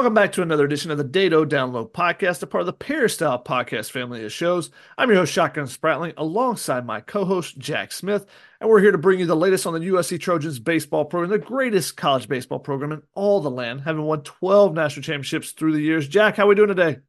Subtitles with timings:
[0.00, 3.38] Welcome back to another edition of the Dedeaux Download Podcast, a part of the Peristyle
[3.38, 4.70] Podcast family of shows.
[4.96, 8.24] I'm your host, Shotgun Spratling, alongside my co host, Jack Smith,
[8.62, 11.38] and we're here to bring you the latest on the USC Trojans baseball program, the
[11.38, 15.82] greatest college baseball program in all the land, having won 12 national championships through the
[15.82, 16.08] years.
[16.08, 17.00] Jack, how are we doing today?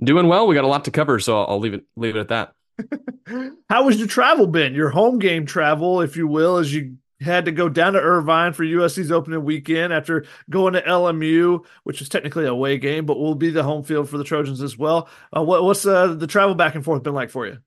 [0.00, 0.46] Doing well.
[0.46, 2.52] We got a lot to cover, so I'll leave it leave it at that.
[3.68, 4.72] how was your travel been?
[4.72, 8.52] Your home game travel, if you will, as you had to go down to Irvine
[8.52, 13.18] for USC's opening weekend after going to LMU, which is technically a away game, but
[13.18, 15.08] will be the home field for the Trojans as well.
[15.36, 17.58] Uh, what, what's uh, the travel back and forth been like for you?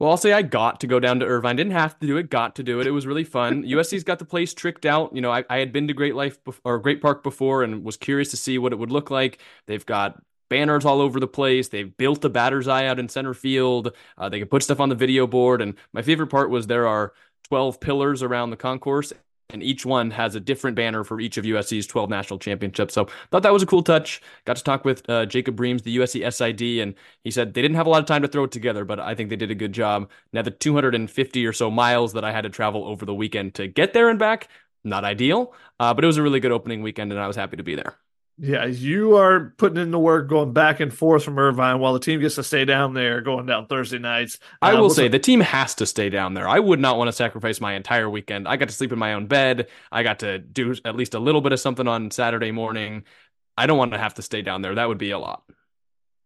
[0.00, 1.56] Well, I'll say I got to go down to Irvine.
[1.56, 2.28] Didn't have to do it.
[2.28, 2.86] Got to do it.
[2.86, 3.62] It was really fun.
[3.64, 5.14] USC's got the place tricked out.
[5.14, 7.96] You know, I, I had been to Great Life or Great Park before and was
[7.96, 9.38] curious to see what it would look like.
[9.66, 11.68] They've got banners all over the place.
[11.68, 13.94] They've built the batter's eye out in center field.
[14.18, 15.62] Uh, they can put stuff on the video board.
[15.62, 17.12] And my favorite part was there are
[17.48, 19.12] 12 pillars around the concourse
[19.50, 22.94] and each one has a different banner for each of USC's 12 national championships.
[22.94, 24.22] So thought that was a cool touch.
[24.44, 27.76] Got to talk with uh, Jacob Breams, the USC SID, and he said they didn't
[27.76, 29.54] have a lot of time to throw it together, but I think they did a
[29.54, 30.10] good job.
[30.32, 33.68] Now the 250 or so miles that I had to travel over the weekend to
[33.68, 34.48] get there and back,
[34.82, 37.56] not ideal, uh, but it was a really good opening weekend, and I was happy
[37.56, 37.96] to be there.
[38.36, 42.00] Yeah, you are putting in the work going back and forth from Irvine while the
[42.00, 44.38] team gets to stay down there going down Thursday nights.
[44.60, 46.48] Uh, I will say the team has to stay down there.
[46.48, 48.48] I would not want to sacrifice my entire weekend.
[48.48, 49.68] I got to sleep in my own bed.
[49.92, 53.04] I got to do at least a little bit of something on Saturday morning.
[53.56, 54.74] I don't want to have to stay down there.
[54.74, 55.44] That would be a lot.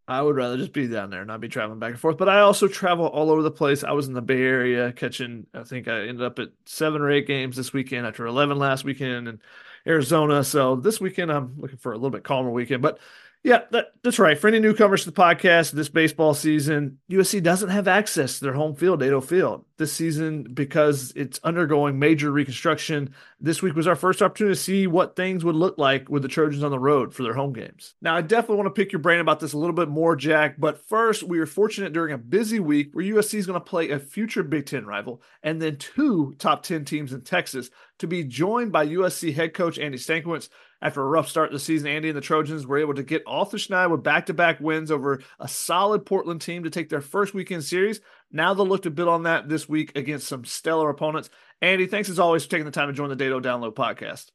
[0.09, 2.17] I would rather just be down there, not be traveling back and forth.
[2.17, 3.84] But I also travel all over the place.
[3.84, 7.11] I was in the Bay Area catching, I think I ended up at seven or
[7.11, 9.29] eight games this weekend after 11 last weekend.
[9.29, 9.42] And
[9.87, 10.45] Arizona.
[10.45, 12.83] So this weekend, I'm looking for a little bit calmer weekend.
[12.83, 12.98] But
[13.44, 14.36] yeah, that, that's right.
[14.36, 18.53] For any newcomers to the podcast this baseball season, USC doesn't have access to their
[18.53, 23.14] home field, Dedeaux Field, this season because it's undergoing major reconstruction.
[23.40, 26.29] This week was our first opportunity to see what things would look like with the
[26.29, 27.95] Trojans on the road for their home games.
[28.02, 30.57] Now, I definitely want to pick your brain about this a little bit more, Jack.
[30.58, 33.90] But first, we were fortunate during a busy week where USC is going to play
[33.90, 38.24] a future Big Ten rival and then two top 10 teams in Texas to be
[38.24, 40.48] joined by USC head coach Andy Stankiewicz
[40.80, 43.22] after a rough start to the season, Andy and the Trojans were able to get
[43.27, 46.89] off the schneid with back to back wins over a solid Portland team to take
[46.89, 48.00] their first weekend series.
[48.30, 51.30] Now they'll look to build on that this week against some stellar opponents.
[51.61, 54.30] Andy, thanks as always for taking the time to join the Dedeaux Download podcast.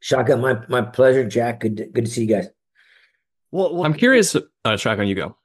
[0.00, 1.60] Shotgun, my, my pleasure, Jack.
[1.60, 2.48] Good to, good to see you guys.
[3.50, 4.36] Well, well I'm curious.
[4.64, 5.36] Uh, Shotgun, you go.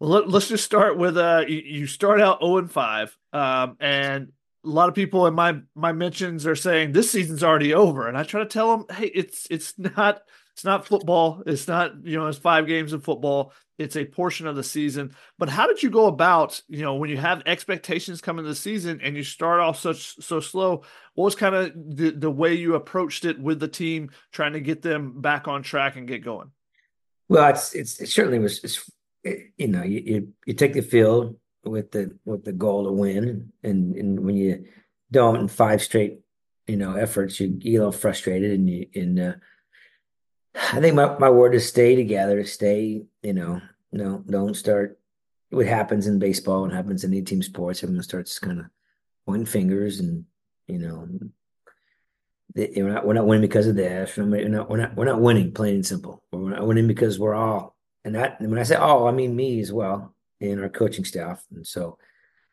[0.00, 3.76] Well, let, us just start with uh, you, you start out 0 and 5, um,
[3.80, 4.32] and
[4.64, 8.16] a lot of people in my my mentions are saying this season's already over, and
[8.16, 11.42] I try to tell them, hey, it's it's not it's not football.
[11.46, 13.52] It's not you know it's five games of football.
[13.76, 15.14] It's a portion of the season.
[15.36, 19.00] But how did you go about you know when you have expectations coming the season
[19.02, 20.82] and you start off such so slow?
[21.14, 24.60] What was kind of the the way you approached it with the team, trying to
[24.60, 26.50] get them back on track and get going?
[27.28, 28.90] Well, it's it's it certainly was.
[29.56, 33.52] You know, you, you you take the field with the with the goal to win,
[33.62, 34.64] and and when you
[35.10, 36.20] don't in five straight
[36.66, 39.32] you know efforts, you get a little frustrated, and you and uh,
[40.54, 43.60] I think my my word is stay together, stay you know
[43.92, 44.98] no don't start.
[45.50, 48.66] What happens in baseball and happens in any team sports, everyone starts kind of
[49.24, 50.24] pointing fingers and
[50.66, 51.08] you know
[52.56, 54.16] we're not we're not winning because of this.
[54.16, 56.22] We're not we're not we're not winning, plain and simple.
[56.32, 57.74] We're not winning because we're all
[58.04, 60.13] and that when I say all, I mean me as well
[60.50, 61.44] and our coaching staff.
[61.54, 61.98] And so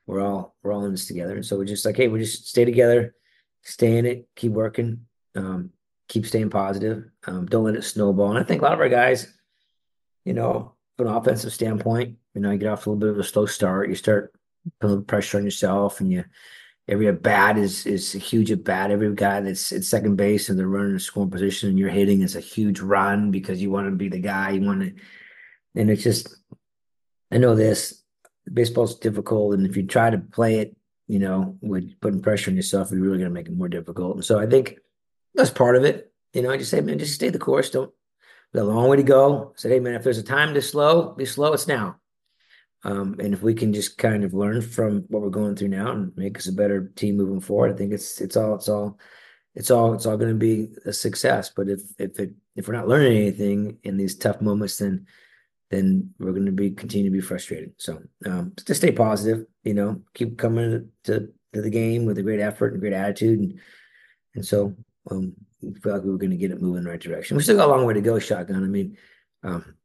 [0.06, 1.35] we're all we're all in this together.
[1.35, 3.16] And so we're just like, hey, we just stay together,
[3.63, 5.72] stay in it, keep working, um,
[6.07, 7.06] keep staying positive.
[7.25, 8.31] Um, don't let it snowball.
[8.31, 9.31] And I think a lot of our guys,
[10.25, 13.19] you know, from an offensive standpoint, you know, you get off a little bit of
[13.19, 14.34] a slow start, you start
[14.79, 16.23] putting pressure on yourself and you
[16.88, 18.91] every at bat is is a huge at bat.
[18.91, 22.22] Every guy that's at second base and they're running a scoring position and you're hitting
[22.22, 24.52] is a huge run because you want to be the guy.
[24.52, 24.94] You want to,
[25.76, 26.35] and it's just
[27.32, 28.02] I know this
[28.52, 30.76] baseball's difficult, and if you try to play it,
[31.08, 34.16] you know, with putting pressure on yourself, you're really going to make it more difficult.
[34.16, 34.78] And so I think
[35.36, 36.12] that's part of it.
[36.34, 37.70] You know, I just say, man, just stay the course.
[37.70, 37.92] Don't.
[38.54, 39.54] Got a long way to go.
[39.56, 41.54] I said, hey, man, if there's a time to slow, be slow.
[41.54, 41.98] It's now.
[42.84, 45.92] Um, and if we can just kind of learn from what we're going through now
[45.92, 49.00] and make us a better team moving forward, I think it's it's all it's all
[49.54, 51.52] it's all it's all going to be a success.
[51.56, 55.06] But if if it if we're not learning anything in these tough moments, then
[55.72, 57.72] then we're going to be continue to be frustrated.
[57.78, 62.23] So um, just stay positive, you know, keep coming to, to the game with a
[62.23, 63.59] great effort and great attitude, and
[64.35, 64.76] and so
[65.09, 67.38] um, we feel like we were going to get it moving in the right direction.
[67.38, 68.64] We still got a long way to go, shotgun.
[68.64, 68.97] I mean,
[69.44, 69.76] um,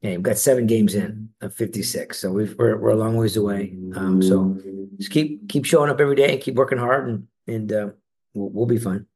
[0.00, 3.16] hey, we've got seven games in of fifty six, so we've, we're we're a long
[3.16, 3.76] ways away.
[3.94, 4.58] Um, so
[4.96, 7.88] just keep keep showing up every day, and keep working hard, and and uh,
[8.34, 9.06] we'll, we'll be fine.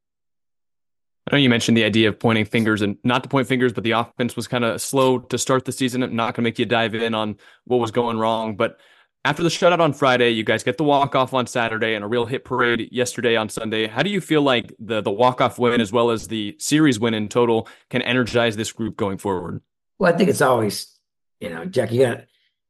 [1.27, 3.83] I know you mentioned the idea of pointing fingers and not to point fingers, but
[3.83, 6.03] the offense was kind of slow to start the season.
[6.03, 8.77] I'm not going to make you dive in on what was going wrong, but
[9.25, 12.07] after the shutout on Friday, you guys get the walk off on Saturday and a
[12.07, 13.87] real hit parade yesterday on Sunday.
[13.87, 16.99] How do you feel like the the walk off win as well as the series
[16.99, 19.61] win in total can energize this group going forward?
[19.97, 20.99] Well, I think it's always,
[21.39, 21.93] you know, Jack.
[21.93, 22.25] You got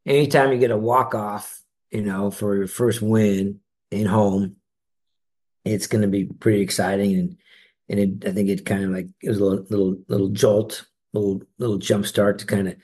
[0.05, 1.59] anytime you get a walk off,
[1.89, 3.59] you know, for your first win
[3.89, 4.57] in home,
[5.65, 7.37] it's going to be pretty exciting and
[7.89, 10.85] and it, I think it kind of like it was a little little little jolt,
[11.13, 12.75] little little jump start to kind of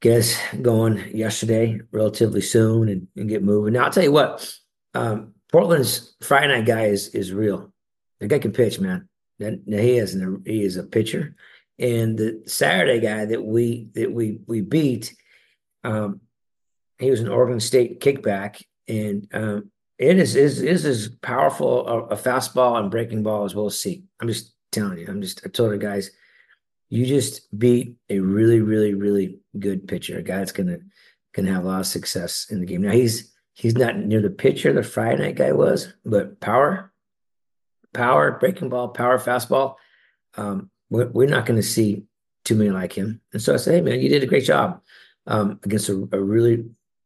[0.00, 3.74] get us going yesterday, relatively soon, and, and get moving.
[3.74, 4.52] Now I'll tell you what,
[4.94, 7.72] um, Portland's Friday night guy is is real.
[8.20, 9.08] The guy can pitch, man.
[9.38, 11.34] Now, he is an, he is a pitcher,
[11.78, 15.14] and the Saturday guy that we that we we beat,
[15.82, 16.20] um,
[16.98, 19.71] he was an Oregon State kickback, and um,
[20.02, 24.04] it is is is as powerful a, a, fastball and breaking ball as we'll see.
[24.20, 25.06] I'm just telling you.
[25.08, 26.10] I'm just I told the guys,
[26.88, 30.78] you just beat a really really really good pitcher, a guy that's gonna
[31.32, 32.82] gonna have a lot of success in the game.
[32.82, 36.92] Now he's he's not near the pitcher the Friday night guy was, but power,
[37.92, 39.76] power, breaking ball, power, fastball.
[40.34, 42.04] Um, we're, we're not going to see
[42.44, 43.20] too many like him.
[43.32, 44.80] And so I said, hey man, you did a great job
[45.26, 46.64] um, against a, a really,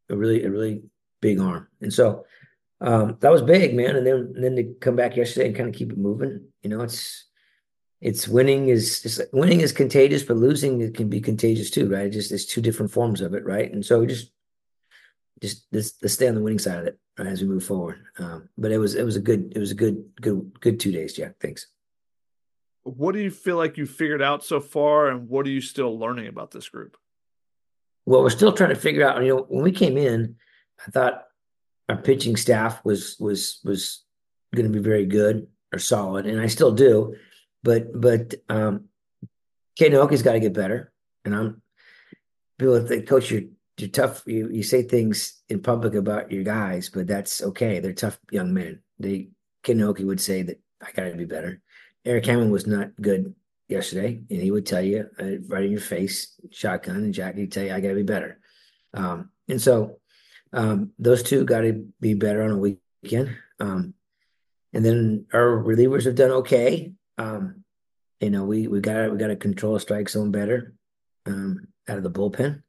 [0.08, 0.84] a really, a really
[1.20, 1.69] big arm.
[1.81, 2.25] And so
[2.81, 3.96] um, that was big, man.
[3.96, 6.49] And then and then to come back yesterday and kind of keep it moving.
[6.62, 7.25] You know, it's
[8.00, 12.06] it's winning is it's, winning is contagious, but losing it can be contagious too, right?
[12.06, 13.73] It just there's two different forms of it, right?
[13.73, 14.31] And so we just
[15.40, 17.99] just let's, let's stay on the winning side of it right, as we move forward.
[18.19, 20.93] Um, but it was it was a good it was a good good good two
[20.93, 21.37] days, Jack.
[21.40, 21.67] Thanks.
[22.82, 25.99] What do you feel like you figured out so far, and what are you still
[25.99, 26.96] learning about this group?
[28.05, 29.20] Well, we're still trying to figure out.
[29.23, 30.37] You know, when we came in,
[30.87, 31.25] I thought
[31.88, 34.05] our pitching staff was was was
[34.55, 37.15] going to be very good or solid, and I still do.
[37.62, 38.88] But but um,
[39.79, 40.93] Aoki's got to get better,
[41.25, 41.62] and I'm
[42.59, 43.43] people think, Coach, you're
[43.79, 44.23] you're tough.
[44.27, 47.81] You you say things in public about your guys, but that's okay.
[47.81, 48.81] They're tough young men.
[48.99, 49.29] They
[49.65, 51.61] Naoki would say that I got to be better.
[52.05, 53.35] Eric Hammond was not good
[53.69, 57.50] yesterday, and he would tell you uh, right in your face, shotgun, and Jack, he'd
[57.50, 58.38] tell you I got to be better.
[58.94, 59.99] Um, and so
[60.56, 63.37] um, those two got to be better on a weekend.
[63.61, 63.94] Um,
[64.73, 66.93] and then our relievers have done okay.
[67.19, 67.64] Um,
[68.20, 70.75] you know, we we got we got to control strike zone better
[71.26, 72.62] um, out of the bullpen.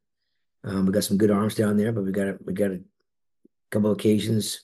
[0.64, 2.80] Um, we got some good arms down there, but we got we got a
[3.70, 4.60] couple of occasions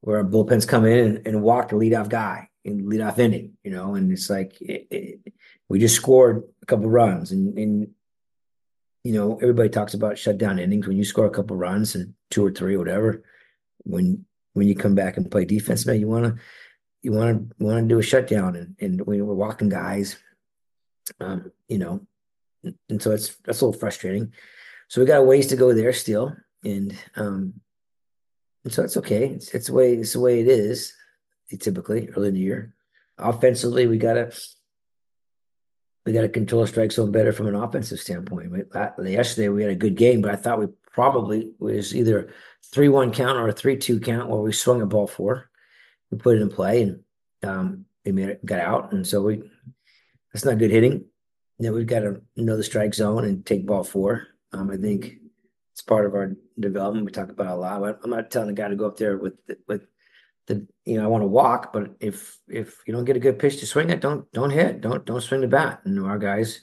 [0.00, 3.70] where our bullpens come in and, and walk the leadoff guy and leadoff inning, you
[3.70, 5.32] know, and it's like it, it,
[5.68, 7.88] we just scored a couple runs and and
[9.04, 12.44] you know, everybody talks about shutdown innings when you score a couple runs and two
[12.44, 13.22] or three or whatever.
[13.84, 14.24] When
[14.54, 16.42] when you come back and play defense, man, you want to
[17.02, 20.16] you want to do a shutdown, and and we we're walking guys,
[21.20, 22.06] um, you know,
[22.88, 24.32] and so it's that's a little frustrating.
[24.88, 26.34] So we got ways to go there still,
[26.64, 27.60] and um,
[28.64, 29.28] and so it's okay.
[29.28, 30.94] It's it's the way it's the way it is.
[31.60, 32.74] Typically early in the year,
[33.16, 34.32] offensively, we gotta
[36.04, 38.52] we got to control strike zone better from an offensive standpoint.
[39.02, 42.32] Yesterday we had a good game, but I thought we probably was either
[42.72, 45.50] three one count or a three two count where we swung a ball four.
[46.10, 47.04] We put it in play and
[47.42, 49.42] um, we made it got out, and so we
[50.32, 51.06] that's not good hitting.
[51.58, 54.26] Then we've got to know the strike zone and take ball four.
[54.52, 55.18] Um, I think
[55.72, 57.06] it's part of our development.
[57.06, 57.98] We talk about a lot.
[58.02, 59.34] I'm not telling the guy to go up there with
[59.66, 59.86] with
[60.46, 63.38] the you know I want to walk, but if if you don't get a good
[63.38, 65.80] pitch to swing it, don't don't hit, don't don't swing the bat.
[65.84, 66.60] And our guys,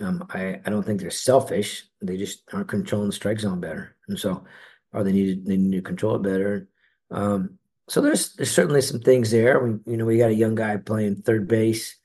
[0.00, 1.84] um, I I don't think they're selfish.
[2.00, 4.44] They just aren't controlling the strike zone better, and so
[4.92, 6.68] or they need they need to control it better.
[7.10, 9.60] Um, so there's there's certainly some things there.
[9.60, 11.96] We you know we got a young guy playing third base,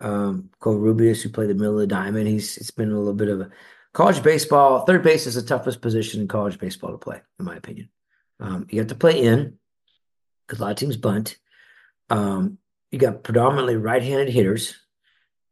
[0.00, 2.28] um, Covarrubias, who played the middle of the diamond.
[2.28, 3.50] He's it's been a little bit of a
[3.92, 4.84] college baseball.
[4.84, 7.88] Third base is the toughest position in college baseball to play, in my opinion.
[8.38, 9.58] Um, you have to play in
[10.46, 11.36] because a lot of teams bunt.
[12.10, 12.58] Um,
[12.90, 14.76] you got predominantly right-handed hitters,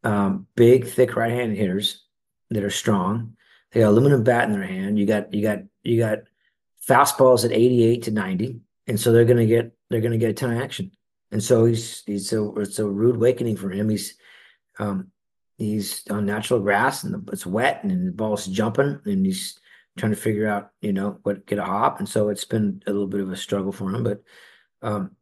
[0.02, 2.04] um, big, thick right-handed hitters
[2.50, 3.36] that are strong.
[3.72, 4.98] They got aluminum bat in their hand.
[4.98, 6.18] You got you got you got
[6.88, 10.52] fastballs at 88 to 90, and so they're gonna get they're gonna get a ton
[10.52, 10.92] of action.
[11.32, 13.88] And so he's he's so it's a rude awakening for him.
[13.88, 14.14] He's
[14.78, 15.10] um
[15.58, 19.58] he's on natural grass and it's wet and the ball's jumping and he's
[19.96, 22.90] trying to figure out you know what get a hop and so it's been a
[22.90, 24.22] little bit of a struggle for him but
[24.84, 25.16] um,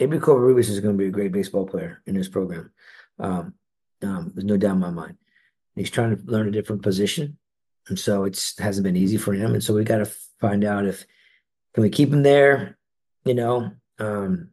[0.00, 2.70] Avery Covarrubias is going to be a great baseball player in this program.
[3.18, 3.54] Um,
[4.02, 5.16] um, there's no doubt in my mind.
[5.74, 7.36] He's trying to learn a different position,
[7.88, 9.52] and so it's hasn't been easy for him.
[9.52, 11.04] And so we got to find out if
[11.74, 12.78] can we keep him there.
[13.26, 14.50] You know, um,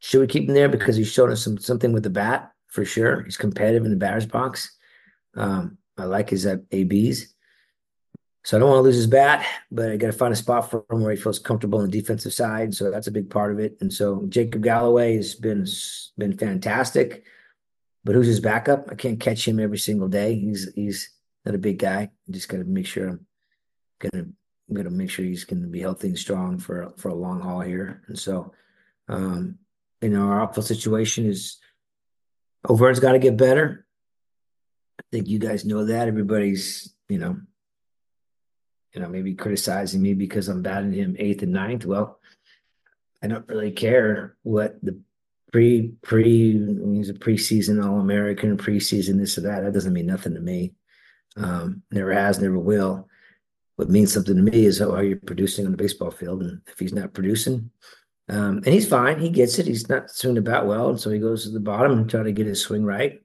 [0.00, 2.52] should we keep him there because he's shown us some something with the bat?
[2.68, 3.22] for sure.
[3.22, 4.76] He's competitive in the batter's box.
[5.34, 7.34] Um, I like his uh, ABs.
[8.44, 10.70] So I don't want to lose his bat, but I got to find a spot
[10.70, 12.74] for him where he feels comfortable on the defensive side.
[12.74, 13.76] So that's a big part of it.
[13.80, 15.66] And so Jacob Galloway has been
[16.16, 17.24] been fantastic.
[18.04, 18.88] But who's his backup?
[18.90, 20.34] I can't catch him every single day.
[20.34, 21.10] He's he's
[21.44, 22.10] not a big guy.
[22.28, 23.26] I just got to make sure I'm
[23.98, 24.24] gonna
[24.68, 27.60] I'm gonna make sure he's gonna be healthy and strong for for a long haul
[27.60, 28.02] here.
[28.06, 28.52] And so,
[29.08, 29.58] um,
[30.00, 31.58] you know, our outfield situation is
[32.66, 33.86] Overn's got to get better.
[35.00, 36.08] I think you guys know that.
[36.08, 37.38] Everybody's you know,
[38.92, 41.84] you know, maybe criticizing me because I'm batting him eighth and ninth.
[41.84, 42.18] Well,
[43.22, 45.00] I don't really care what the
[45.52, 49.62] pre pre he's a preseason All American, preseason this or that.
[49.62, 50.74] That doesn't mean nothing to me.
[51.36, 53.08] Um, never has, never will.
[53.76, 56.60] What means something to me is how are you producing on the baseball field, and
[56.66, 57.70] if he's not producing,
[58.28, 59.66] um, and he's fine, he gets it.
[59.66, 62.32] He's not swinging about well, and so he goes to the bottom and try to
[62.32, 63.22] get his swing right.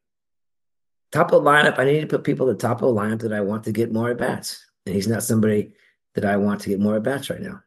[1.12, 3.22] Top of the lineup, I need to put people at the top of the lineup
[3.22, 5.74] that I want to get more at bats, and he's not somebody
[6.16, 7.62] that I want to get more at bats right now.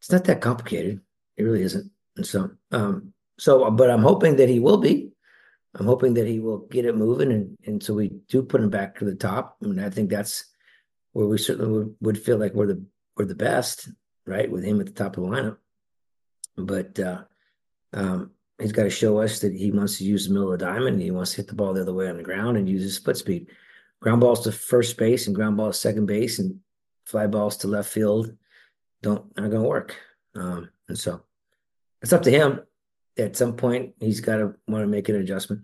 [0.00, 1.00] It's not that complicated.
[1.36, 1.90] It really isn't.
[2.16, 5.10] And so, um, so, but I'm hoping that he will be.
[5.74, 8.70] I'm hoping that he will get it moving, and and so we do put him
[8.70, 9.58] back to the top.
[9.62, 10.46] I mean, I think that's
[11.12, 12.82] where we certainly would, would feel like we're the
[13.16, 13.88] we're the best,
[14.26, 15.58] right, with him at the top of the lineup.
[16.56, 17.22] But uh,
[17.92, 20.64] um, he's got to show us that he wants to use the middle of the
[20.64, 21.00] diamond.
[21.00, 22.96] he wants to hit the ball the other way on the ground and use his
[22.96, 23.48] split speed.
[24.00, 26.60] Ground balls to first base and ground balls to second base and
[27.04, 28.36] fly balls to left field
[29.02, 29.96] don't not going to work.
[30.34, 31.22] Um, and so
[32.02, 32.60] it's up to him
[33.18, 35.62] at some point he's got to want to make an adjustment.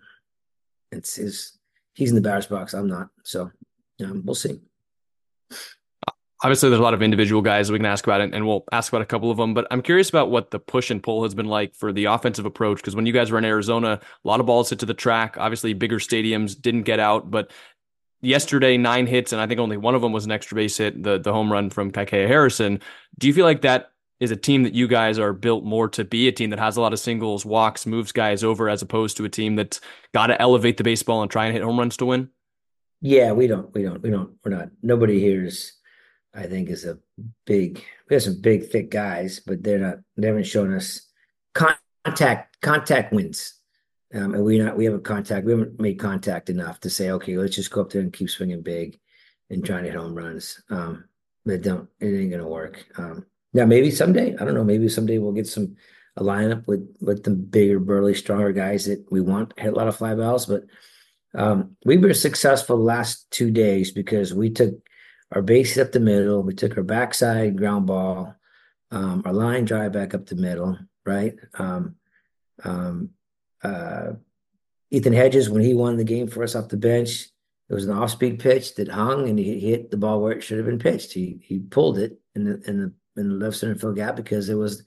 [0.91, 1.57] It's his
[1.93, 2.73] he's in the batter's box.
[2.73, 3.09] I'm not.
[3.23, 3.51] So
[4.03, 4.59] um, we'll see.
[6.43, 9.01] Obviously, there's a lot of individual guys we can ask about, and we'll ask about
[9.01, 9.53] a couple of them.
[9.53, 12.45] But I'm curious about what the push and pull has been like for the offensive
[12.45, 12.77] approach.
[12.77, 15.37] Because when you guys were in Arizona, a lot of balls hit to the track.
[15.39, 17.51] Obviously, bigger stadiums didn't get out, but
[18.25, 21.03] yesterday nine hits, and I think only one of them was an extra base hit,
[21.03, 22.79] the the home run from Kaikea Harrison.
[23.17, 26.03] Do you feel like that is a team that you guys are built more to
[26.05, 29.17] be a team that has a lot of singles, walks, moves guys over, as opposed
[29.17, 29.81] to a team that's
[30.13, 32.29] got to elevate the baseball and try and hit home runs to win?
[33.01, 34.69] Yeah, we don't, we don't, we don't, we're not.
[34.81, 35.73] Nobody here is,
[36.33, 36.97] I think, is a
[37.45, 37.83] big.
[38.09, 39.97] We have some big, thick guys, but they're not.
[40.15, 41.01] They haven't shown us
[41.53, 42.61] contact.
[42.61, 43.55] Contact wins,
[44.15, 44.77] um, and we not.
[44.77, 45.45] We haven't contact.
[45.45, 48.29] We haven't made contact enough to say, okay, let's just go up there and keep
[48.29, 48.99] swinging big,
[49.49, 50.61] and trying to hit home runs.
[50.69, 51.05] Um,
[51.45, 51.89] but don't.
[51.99, 52.85] It ain't gonna work.
[52.97, 55.75] Um, now, maybe someday, I don't know, maybe someday we'll get some
[56.17, 59.87] a lineup with with the bigger, burly, stronger guys that we want hit a lot
[59.87, 60.45] of fly balls.
[60.45, 60.63] But
[61.33, 64.75] um, we were successful the last two days because we took
[65.31, 68.33] our base up the middle, we took our backside ground ball,
[68.91, 71.35] um, our line drive back up the middle, right?
[71.57, 71.95] Um,
[72.63, 73.09] um,
[73.65, 74.13] uh,
[74.91, 77.27] Ethan Hedges, when he won the game for us off the bench,
[77.69, 80.57] it was an off-speed pitch that hung and he hit the ball where it should
[80.57, 81.13] have been pitched.
[81.13, 84.49] He he pulled it in the in the in the left center field gap because
[84.49, 84.83] it was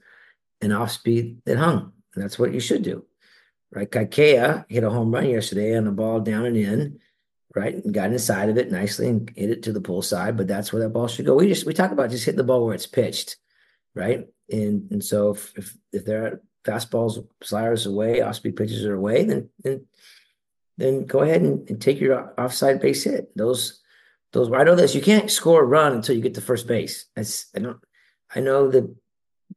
[0.61, 1.91] an off speed that hung.
[2.15, 3.05] And that's what you should do.
[3.71, 3.89] Right.
[3.89, 6.99] Kaikea hit a home run yesterday on a ball down and in,
[7.55, 7.75] right?
[7.75, 10.73] And got inside of it nicely and hit it to the pull side, but that's
[10.73, 11.35] where that ball should go.
[11.35, 13.37] We just we talk about just hitting the ball where it's pitched,
[13.93, 14.27] right?
[14.49, 18.95] And and so if if, if there are fastballs, sliders away, off speed pitches are
[18.95, 19.85] away, then then
[20.77, 23.35] then go ahead and, and take your offside base hit.
[23.35, 23.81] Those
[24.31, 24.95] those I know this.
[24.95, 27.05] You can't score a run until you get to first base.
[27.15, 27.79] That's I don't
[28.33, 28.95] I know the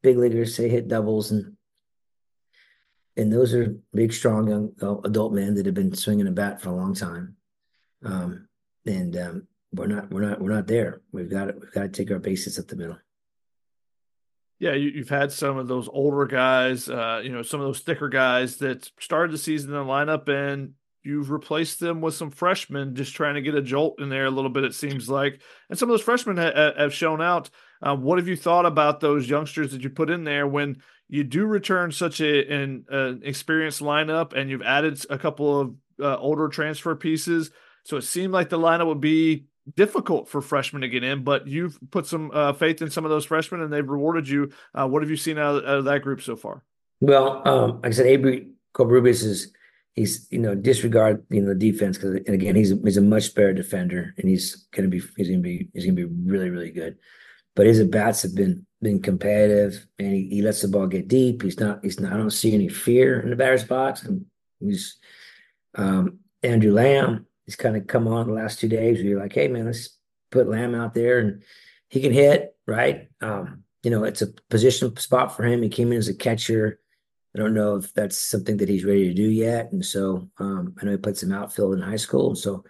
[0.03, 1.57] big leaguers say hit doubles and
[3.17, 6.61] and those are big, strong young uh, adult men that have been swinging a bat
[6.63, 7.37] for a long time.
[8.05, 8.49] Um,
[8.87, 11.03] and um, we're not, we're not, we're not there.
[11.13, 12.99] We've got to, we've got to take our bases at the middle.
[14.63, 17.81] Yeah, you, have had some of those older guys, uh, you know, some of those
[17.81, 22.31] thicker guys that started the season in the lineup, and you've replaced them with some
[22.31, 24.63] freshmen, just trying to get a jolt in there a little bit.
[24.63, 27.51] It seems like, and some of those freshmen ha- have shown out.
[27.83, 31.25] Uh, what have you thought about those youngsters that you put in there when you
[31.25, 36.17] do return such a, an, an experienced lineup and you've added a couple of uh,
[36.19, 37.51] older transfer pieces?
[37.83, 41.47] So it seemed like the lineup would be difficult for freshmen to get in, but
[41.47, 44.51] you've put some uh, faith in some of those freshmen and they've rewarded you.
[44.75, 46.65] Uh, what have you seen out of, out of, that group so far?
[47.01, 49.53] Well, um, like I said, Avery Covarrubias is
[49.95, 53.35] he's you know disregard you know the defense because and again he's he's a much
[53.35, 56.97] better defender and he's gonna be he's gonna be he's gonna be really really good
[57.55, 61.09] but his at bats have been been competitive, and he, he lets the ball get
[61.09, 61.43] deep.
[61.43, 62.13] He's not he's not.
[62.13, 64.27] I don't see any fear in the batter's box, and
[64.61, 64.97] he's
[65.75, 67.27] um, Andrew Lamb.
[67.47, 68.99] He's kind of come on the last two days.
[68.99, 69.99] Where you're like, hey man, let's
[70.31, 71.43] put Lamb out there, and
[71.89, 73.09] he can hit right.
[73.21, 75.63] Um, you know, it's a position spot for him.
[75.63, 76.79] He came in as a catcher.
[77.35, 79.73] I don't know if that's something that he's ready to do yet.
[79.73, 82.65] And so um, I know he played some outfield in high school, and so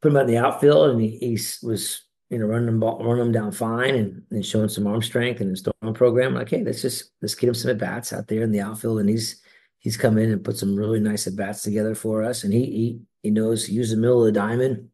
[0.00, 3.32] put him out in the outfield, and he, was you know running them running them
[3.32, 6.34] down fine, and, and showing some arm strength and his throwing program.
[6.34, 9.00] Like, hey, let's just let's get him some at bats out there in the outfield,
[9.00, 9.42] and he's
[9.80, 12.64] he's come in and put some really nice at bats together for us, and he
[12.64, 14.88] he he knows use the middle of the diamond.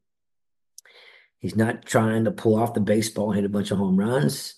[1.39, 4.55] He's not trying to pull off the baseball and hit a bunch of home runs.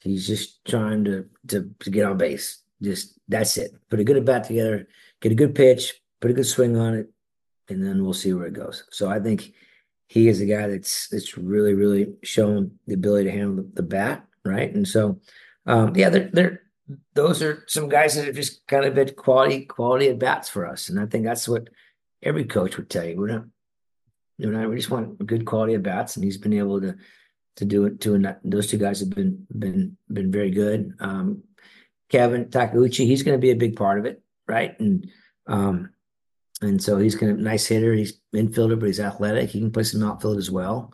[0.00, 2.62] He's just trying to to, to get on base.
[2.80, 3.72] Just that's it.
[3.90, 4.88] Put a good at bat together,
[5.20, 7.10] get a good pitch, put a good swing on it,
[7.68, 8.84] and then we'll see where it goes.
[8.90, 9.52] So I think
[10.06, 13.82] he is a guy that's that's really really shown the ability to handle the, the
[13.82, 14.72] bat, right?
[14.74, 15.20] And so,
[15.66, 16.62] um, yeah, they're they're
[17.14, 20.66] those are some guys that have just kind of been quality quality at bats for
[20.66, 21.68] us, and I think that's what
[22.22, 23.16] every coach would tell you.
[23.16, 23.44] We're not,
[24.38, 26.96] you know, we just want good quality at bats, and he's been able to
[27.56, 28.00] to do it.
[28.02, 30.94] To those two guys have been been been very good.
[31.00, 31.42] Um,
[32.08, 34.78] Kevin Takeuchi, he's going to be a big part of it, right?
[34.78, 35.10] And
[35.46, 35.90] um,
[36.60, 37.94] and so he's going to nice hitter.
[37.94, 39.50] He's infielder, but he's athletic.
[39.50, 40.92] He can play some outfield as well.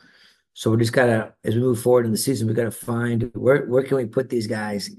[0.59, 3.67] So we just gotta, as we move forward in the season, we gotta find where
[3.67, 4.91] where can we put these guys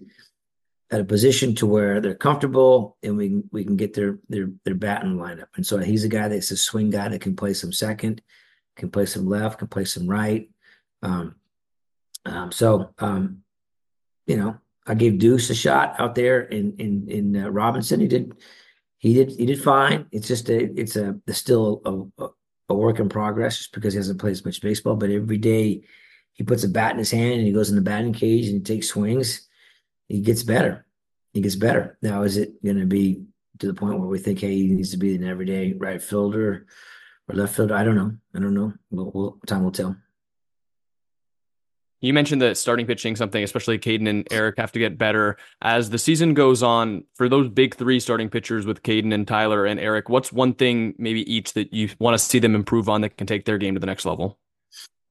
[0.92, 4.76] at a position to where they're comfortable and we we can get their their their
[4.76, 5.48] batting lineup.
[5.56, 8.22] And so he's a guy that's a swing guy that can play some second,
[8.76, 10.50] can play some left, can play some right.
[11.04, 11.36] Um,
[12.26, 13.44] um, so um,
[14.26, 18.00] you know, I gave Duce a shot out there in in in uh, Robinson.
[18.00, 18.34] He did
[18.98, 20.08] he did he did fine.
[20.12, 22.30] It's just a it's a it's still a, a,
[22.70, 24.96] a work in progress just because he hasn't played as much baseball.
[24.96, 25.84] But every day
[26.34, 28.56] he puts a bat in his hand and he goes in the batting cage and
[28.56, 29.49] he takes swings
[30.10, 30.86] he gets better.
[31.34, 31.98] He gets better.
[32.02, 33.24] Now, is it going to be
[33.60, 36.66] to the point where we think, hey, he needs to be an everyday right fielder
[37.28, 37.76] or left fielder?
[37.76, 38.12] I don't know.
[38.36, 38.74] I don't know.
[38.90, 39.96] We'll, we'll, time will tell.
[42.02, 45.90] You mentioned that starting pitching something, especially Caden and Eric, have to get better as
[45.90, 47.04] the season goes on.
[47.16, 50.96] For those big three starting pitchers with Caden and Tyler and Eric, what's one thing
[50.98, 53.74] maybe each that you want to see them improve on that can take their game
[53.74, 54.40] to the next level?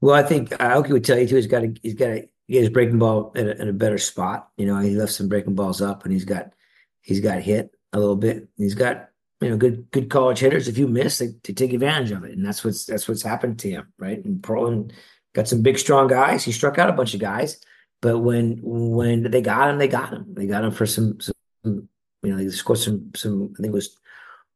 [0.01, 1.37] Well, I think Aoki would tell you too.
[1.37, 3.99] He's got to he's got to get his breaking ball in a, in a, better
[3.99, 4.49] spot.
[4.57, 6.53] You know, he left some breaking balls up, and he's got
[7.03, 8.49] he's got hit a little bit.
[8.57, 9.09] He's got
[9.41, 10.69] you know good good college hitters.
[10.69, 13.59] If you miss, they, they take advantage of it, and that's what's that's what's happened
[13.61, 14.25] to him, right?
[14.25, 14.93] And Portland
[15.35, 16.45] got some big strong guys.
[16.45, 17.61] He struck out a bunch of guys,
[18.01, 20.35] but when when they got him, they got him.
[20.35, 21.35] They got him for some, some
[21.65, 21.89] you
[22.31, 23.55] know they scored some some.
[23.59, 23.99] I think it was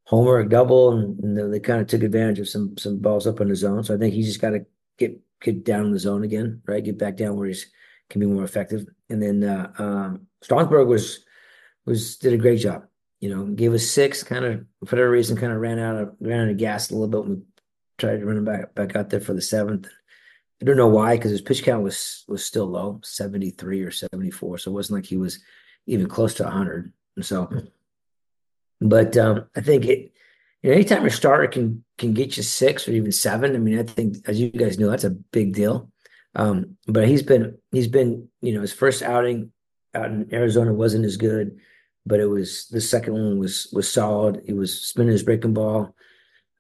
[0.05, 3.41] homer a double, and, and they kind of took advantage of some some balls up
[3.41, 3.85] in the zone.
[3.85, 4.65] So I think he's just got to
[4.99, 6.85] get get down in the zone again, right?
[6.85, 7.67] Get back down where he's
[8.09, 8.87] can be more effective.
[9.09, 11.25] And then uh, um, Stromsborg was
[11.85, 12.87] was did a great job.
[13.21, 14.23] You know, gave us six.
[14.23, 16.95] Kind of for whatever reason, kind of ran out of ran out of gas a
[16.95, 17.23] little bit.
[17.23, 17.43] When we
[17.99, 19.89] tried to run him back back out there for the seventh.
[20.61, 23.91] I don't know why, because his pitch count was was still low, seventy three or
[23.91, 24.59] seventy four.
[24.59, 25.41] So it wasn't like he was
[25.87, 26.93] even close to hundred.
[27.17, 27.51] And so,
[28.81, 30.13] but um, I think it.
[30.63, 33.79] You know, anytime a starter can can get you six or even seven, I mean,
[33.79, 35.91] I think as you guys know, that's a big deal.
[36.35, 39.53] Um, but he's been he's been you know his first outing
[39.95, 41.59] out in Arizona wasn't as good,
[42.07, 44.43] but it was the second one was was solid.
[44.47, 45.95] He was spinning his breaking ball,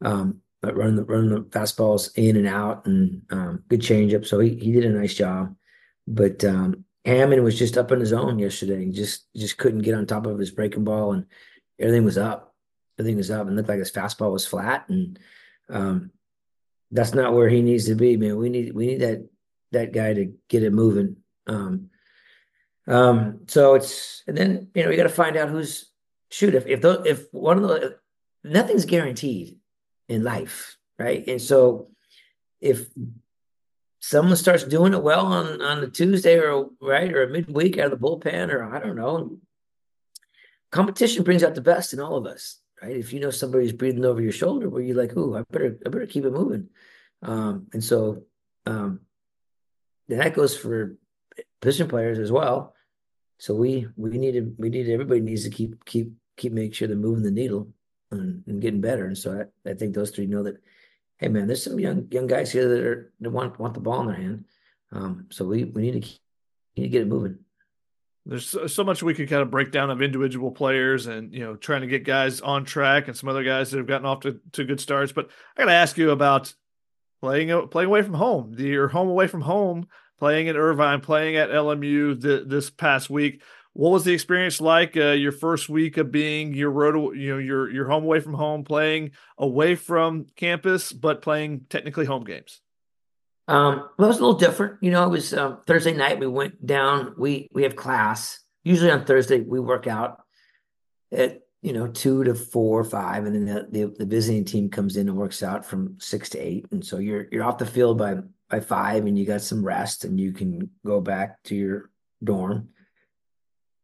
[0.02, 4.26] um, but running the running the fastballs in and out and um, good changeup.
[4.26, 5.54] So he he did a nice job.
[6.06, 8.84] But um, Hammond was just up in his own yesterday.
[8.84, 11.26] He just just couldn't get on top of his breaking ball, and
[11.80, 12.51] everything was up.
[12.98, 14.88] Everything was up, and looked like his fastball was flat.
[14.88, 15.18] And
[15.68, 16.10] um,
[16.90, 18.36] that's not where he needs to be, man.
[18.36, 19.28] We need we need that
[19.72, 21.16] that guy to get it moving.
[21.46, 21.90] Um,
[22.86, 25.90] um, so it's and then you know you got to find out who's
[26.30, 27.98] shoot if if the, if one of the
[28.44, 29.58] nothing's guaranteed
[30.08, 31.26] in life, right?
[31.26, 31.88] And so
[32.60, 32.88] if
[34.00, 37.92] someone starts doing it well on on a Tuesday or right or a midweek out
[37.92, 39.38] of the bullpen or I don't know,
[40.70, 42.96] competition brings out the best in all of us, right?
[42.96, 45.88] If you know somebody's breathing over your shoulder, where you're like, "Ooh, I better I
[45.88, 46.68] better keep it moving,"
[47.22, 48.24] um, and so
[48.66, 49.00] um,
[50.08, 50.96] that goes for
[51.60, 52.74] position players as well.
[53.38, 56.88] So we we need to we need everybody needs to keep keep keep making sure
[56.88, 57.68] they're moving the needle
[58.10, 59.06] and, and getting better.
[59.06, 60.56] And so I, I think those three know that.
[61.18, 64.00] Hey man, there's some young young guys here that are that want want the ball
[64.00, 64.44] in their hand.
[64.90, 66.20] Um, so we we need to keep,
[66.76, 67.38] need to get it moving.
[68.24, 71.56] There's so much we could kind of break down of individual players and you know
[71.56, 74.40] trying to get guys on track and some other guys that have gotten off to,
[74.52, 75.12] to good starts.
[75.12, 76.54] But I got to ask you about
[77.20, 78.54] playing playing away from home.
[78.56, 79.88] Your home away from home
[80.22, 83.42] playing at Irvine, playing at LMU th- this past week.
[83.72, 84.96] What was the experience like?
[84.96, 88.34] Uh, your first week of being your road, you know, your your home away from
[88.34, 92.61] home, playing away from campus, but playing technically home games.
[93.52, 94.78] Um, well, it was a little different.
[94.80, 96.18] You know, it was um, Thursday night.
[96.18, 97.14] We went down.
[97.18, 99.40] We we have class usually on Thursday.
[99.40, 100.22] We work out,
[101.12, 104.70] at you know two to four or five, and then the, the, the visiting team
[104.70, 107.66] comes in and works out from six to eight, and so you're you're off the
[107.66, 108.16] field by
[108.48, 111.90] by five, and you got some rest, and you can go back to your
[112.24, 112.70] dorm.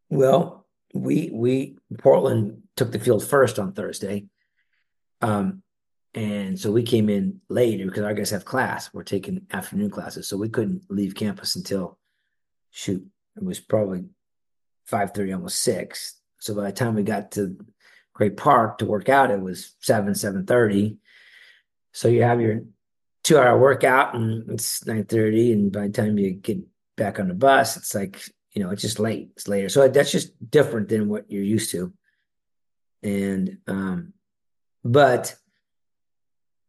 [0.08, 4.28] Well, we we Portland took the field first on Thursday.
[5.20, 5.62] Um,
[6.14, 8.92] and so we came in later because our guys have class.
[8.92, 11.98] We're taking afternoon classes, so we couldn't leave campus until
[12.70, 13.06] shoot.
[13.36, 14.04] It was probably
[14.86, 16.16] five thirty, almost six.
[16.38, 17.56] So by the time we got to
[18.14, 20.96] Great Park to work out, it was seven seven thirty.
[21.92, 22.62] So you have your
[23.22, 26.58] two hour workout, and it's nine thirty, and by the time you get
[26.96, 28.20] back on the bus, it's like
[28.52, 29.30] you know it's just late.
[29.36, 31.92] It's later, so that's just different than what you're used to.
[33.02, 34.14] And um,
[34.84, 35.36] but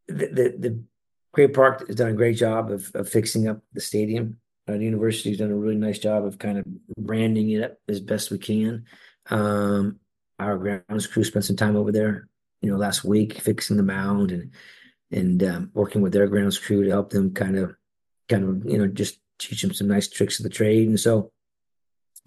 [0.10, 0.84] the, the, the
[1.32, 4.38] Great Park has done a great job of, of fixing up the stadium.
[4.68, 6.66] Uh, the university's done a really nice job of kind of
[6.98, 8.86] branding it up as best we can.
[9.30, 10.00] Um,
[10.38, 12.28] our grounds crew spent some time over there,
[12.62, 14.52] you know, last week fixing the mound and
[15.12, 17.76] and um, working with their grounds crew to help them kind of,
[18.28, 20.88] kind of, you know, just teach them some nice tricks of the trade.
[20.88, 21.32] And so,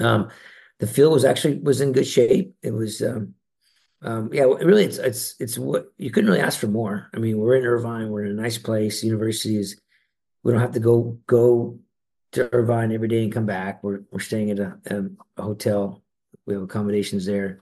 [0.00, 0.30] um,
[0.80, 2.56] the field was actually was in good shape.
[2.60, 3.34] It was um,
[4.04, 7.08] um, yeah, really, it's it's it's what you couldn't really ask for more.
[7.14, 9.04] I mean, we're in Irvine, we're in a nice place.
[9.04, 9.80] University is
[10.42, 11.78] we don't have to go go
[12.32, 13.84] to Irvine every day and come back.
[13.84, 16.02] We're we're staying at a, a hotel.
[16.46, 17.60] We have accommodations there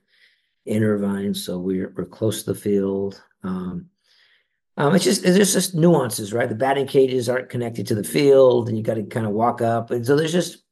[0.65, 3.23] in Irvine, so we're we're close to the field.
[3.43, 3.91] Um,
[4.79, 6.49] um, it's just there's just nuances, right?
[6.49, 9.61] The batting cages aren't connected to the field, and you got to kind of walk
[9.61, 10.65] up, and so there's just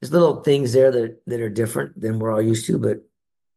[0.00, 2.78] there's little things there that that are different than we're all used to.
[2.78, 2.98] But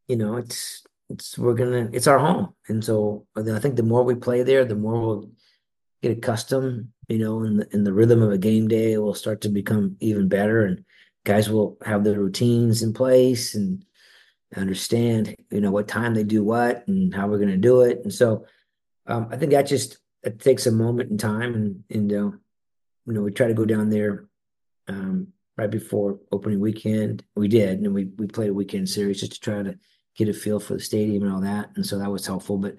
[0.08, 4.04] you know, it's it's we're gonna it's our home, and so I think the more
[4.04, 5.32] we play there, the more we'll
[6.02, 6.90] get accustomed.
[7.08, 9.98] You know, in the in the rhythm of a game day, will start to become
[10.00, 10.84] even better, and
[11.24, 13.86] guys will have their routines in place and
[14.56, 18.00] understand you know what time they do what and how we're to do it.
[18.04, 18.46] And so
[19.08, 22.32] um, i think that just it takes a moment in time and and uh,
[23.06, 24.28] you know we try to go down there
[24.88, 27.24] um, right before opening weekend.
[27.36, 29.78] We did and we we played a weekend series just to try to
[30.16, 31.72] get a feel for the stadium and all that.
[31.76, 32.58] And so that was helpful.
[32.58, 32.76] But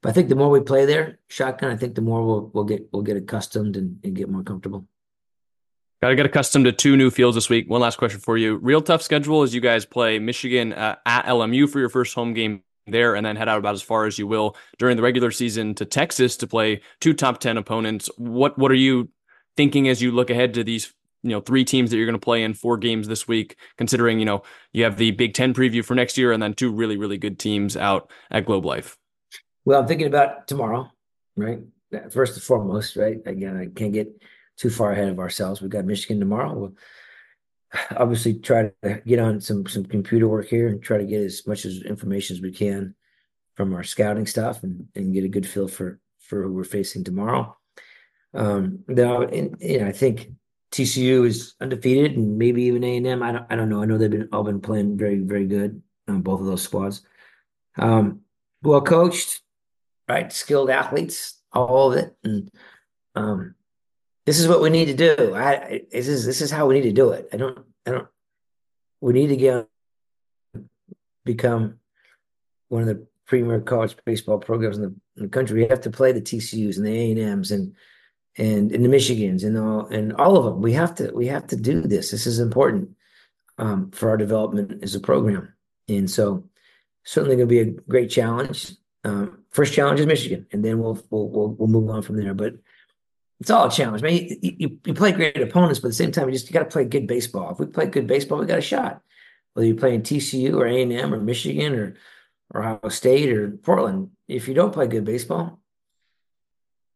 [0.00, 2.64] but I think the more we play there, shotgun, I think the more we'll we'll
[2.64, 4.86] get we'll get accustomed and, and get more comfortable.
[6.00, 7.68] Got to get accustomed to two new fields this week.
[7.68, 11.26] One last question for you: Real tough schedule as you guys play Michigan uh, at
[11.26, 14.18] LMU for your first home game there, and then head out about as far as
[14.18, 18.08] you will during the regular season to Texas to play two top ten opponents.
[18.16, 19.08] What what are you
[19.56, 20.94] thinking as you look ahead to these
[21.30, 24.18] you know three teams that you're going to play in four games this week considering
[24.18, 26.96] you know you have the big 10 preview for next year and then two really
[26.96, 28.96] really good teams out at globe life.
[29.64, 30.90] Well i'm thinking about tomorrow
[31.36, 31.60] right?
[32.10, 33.18] First and foremost right?
[33.26, 34.08] Again i can't get
[34.56, 35.60] too far ahead of ourselves.
[35.60, 36.54] We've got michigan tomorrow.
[36.54, 36.74] We'll
[37.96, 41.46] obviously try to get on some some computer work here and try to get as
[41.46, 42.94] much as information as we can
[43.54, 47.04] from our scouting stuff and, and get a good feel for for who we're facing
[47.04, 47.56] tomorrow.
[48.34, 50.30] Um now and, know i think
[50.72, 53.22] TCU is undefeated, and maybe even A and M.
[53.22, 53.82] I don't, I don't know.
[53.82, 57.02] I know they've been all been playing very, very good on both of those squads.
[57.76, 58.20] Um,
[58.62, 59.40] well coached,
[60.08, 60.32] right?
[60.32, 62.50] Skilled athletes, all of it, and
[63.14, 63.54] um,
[64.26, 65.34] this is what we need to do.
[65.34, 67.28] I this is this is how we need to do it.
[67.32, 68.08] I don't, I don't.
[69.00, 69.68] We need to get
[71.24, 71.78] become
[72.68, 75.62] one of the premier college baseball programs in the, in the country.
[75.62, 77.74] We have to play the TCU's and the A and M's and
[78.38, 80.62] and in the Michigans and all and all of them.
[80.62, 82.12] We have to we have to do this.
[82.12, 82.90] This is important
[83.58, 85.52] um, for our development as a program.
[85.88, 86.44] And so
[87.04, 88.72] certainly going to be a great challenge.
[89.04, 92.34] Um, first challenge is Michigan, and then we'll we'll we'll, we'll move on from there.
[92.34, 92.54] But
[93.40, 94.02] it's all a challenge.
[94.02, 96.48] I mean, you, you, you play great opponents, but at the same time, you just
[96.48, 97.52] you got to play good baseball.
[97.52, 99.02] If we play good baseball, we got a shot.
[99.54, 101.94] Whether you're playing TCU or A and M or Michigan or
[102.52, 105.60] or Ohio State or Portland, if you don't play good baseball,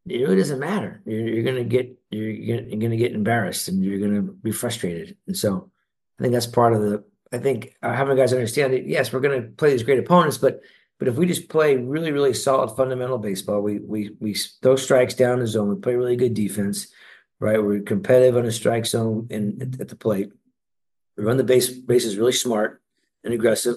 [0.06, 1.00] it doesn't matter.
[1.04, 5.16] You're, you're gonna get you're, you're gonna get embarrassed and you're gonna be frustrated.
[5.26, 5.70] And so
[6.18, 7.04] I think that's part of the.
[7.32, 10.60] I think uh, having guys understand that yes, we're gonna play these great opponents, but
[10.98, 15.14] but if we just play really really solid fundamental baseball, we we we throw strikes
[15.14, 16.88] down the zone, we play really good defense,
[17.38, 17.62] right?
[17.62, 20.32] We're competitive on the strike zone and at, at the plate.
[21.16, 22.82] We run the base bases really smart
[23.24, 23.76] and aggressive.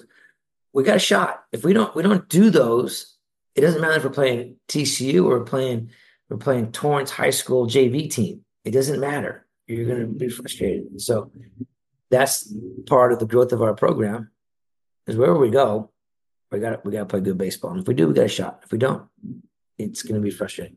[0.72, 1.44] We got a shot.
[1.52, 3.16] If we don't we don't do those,
[3.54, 5.90] it doesn't matter if we're playing TCU or playing
[6.28, 8.44] we're playing Torrance High School JV team.
[8.64, 9.46] It doesn't matter.
[9.66, 11.00] You're going to be frustrated.
[11.00, 11.30] So
[12.10, 12.52] that's
[12.86, 14.30] part of the growth of our program.
[15.06, 15.90] Is wherever we go,
[16.50, 17.72] we got we got to play good baseball.
[17.72, 18.60] And if we do, we got a shot.
[18.64, 19.04] If we don't,
[19.78, 20.76] it's going to be frustrating.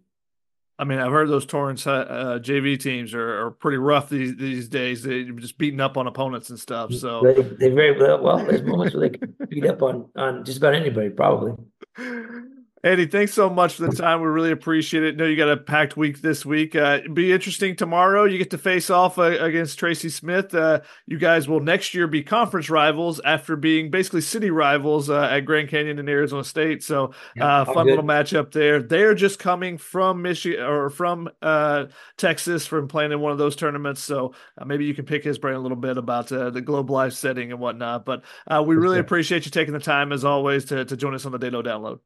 [0.78, 4.70] I mean, I've heard those Torrance uh, JV teams are, are pretty rough these these
[4.70, 5.04] days.
[5.04, 6.94] They're just beating up on opponents and stuff.
[6.94, 8.22] So they, they very well.
[8.22, 11.54] Well, there's moments where they beat up on on just about anybody, probably.
[12.82, 14.22] Eddie, thanks so much for the time.
[14.22, 15.16] We really appreciate it.
[15.16, 16.78] I know you got a packed week this week.
[16.78, 18.24] Uh, be interesting tomorrow.
[18.24, 20.56] You get to face off uh, against Tracy Smith.
[20.56, 25.24] Uh, you guys will next year be conference rivals after being basically city rivals uh,
[25.24, 26.82] at Grand Canyon and Arizona State.
[26.82, 27.98] So, uh, fun good.
[27.98, 28.82] little matchup there.
[28.82, 33.58] They're just coming from Michigan or from uh, Texas from playing in one of those
[33.58, 34.02] tournaments.
[34.02, 34.34] So
[34.66, 37.60] maybe you can pick his brain a little bit about the Globe Life setting and
[37.60, 38.06] whatnot.
[38.06, 38.24] But
[38.66, 41.40] we really appreciate you taking the time, as always, to, to join us on the
[41.40, 42.00] Dedeaux Download.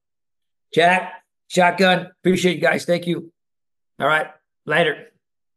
[0.74, 2.08] Jack, shotgun.
[2.22, 2.86] Appreciate you guys.
[2.86, 3.32] Thank you.
[4.00, 4.28] All right.
[4.66, 5.08] Later.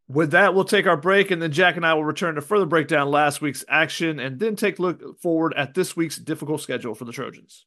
[0.09, 2.67] With that, we'll take our break, and then Jack and I will return to further
[2.67, 6.61] break down last week's action and then take a look forward at this week's difficult
[6.61, 7.67] schedule for the Trojans.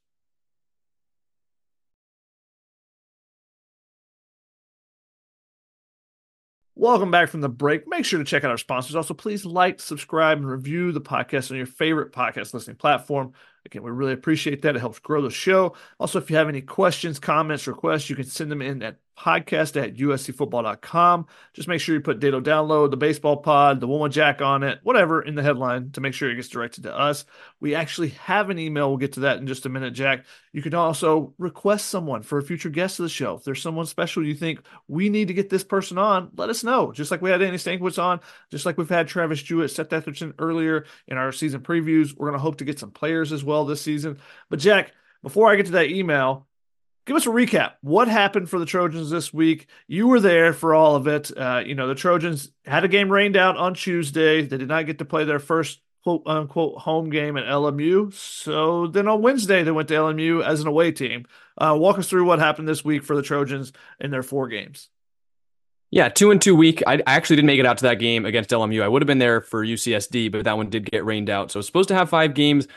[6.76, 7.90] Welcome back from the break.
[7.90, 8.96] Make sure to check out our sponsors.
[8.96, 13.34] Also, please like, subscribe, and review the podcast on your favorite podcast listening platform.
[13.70, 14.76] Again, we really appreciate that.
[14.76, 15.76] It helps grow the show.
[16.00, 19.82] Also, if you have any questions, comments, requests, you can send them in at podcast
[19.82, 21.28] at uscfootball.com.
[21.54, 24.64] Just make sure you put Dedeaux Download, the baseball pod, the one Woman Jack on
[24.64, 27.26] it, whatever in the headline to make sure it gets directed to us.
[27.60, 28.90] We actually have an email.
[28.90, 30.26] We'll get to that in just a minute, Jack.
[30.54, 33.36] You can also request someone for a future guest of the show.
[33.36, 36.64] If there's someone special you think we need to get this person on, let us
[36.64, 36.92] know.
[36.92, 40.24] Just like we had Andy Stankiewicz on, just like we've had Travis Jewett, Seth Etheridge
[40.40, 42.16] earlier in our season previews.
[42.18, 44.20] We're going to hope to get some players as well this season.
[44.50, 46.48] But Jack, before I get to that email,
[47.10, 47.74] give us a recap.
[47.82, 49.66] What happened for the Trojans this week?
[49.88, 51.36] You were there for all of it.
[51.36, 54.44] Uh, you know, the Trojans had a game rained out on Tuesday.
[54.44, 58.14] They did not get to play their first quote unquote home game at LMU.
[58.14, 61.26] So then on Wednesday, they went to LMU as an away team.
[61.58, 64.90] Uh, walk us through what happened this week for the Trojans in their four games.
[65.92, 66.84] Yeah, two and two week.
[66.86, 68.84] I actually didn't make it out to that game against LMU.
[68.84, 71.52] I would have been there for UCSD, but that one did get rained out.
[71.52, 72.68] So supposed to have five games.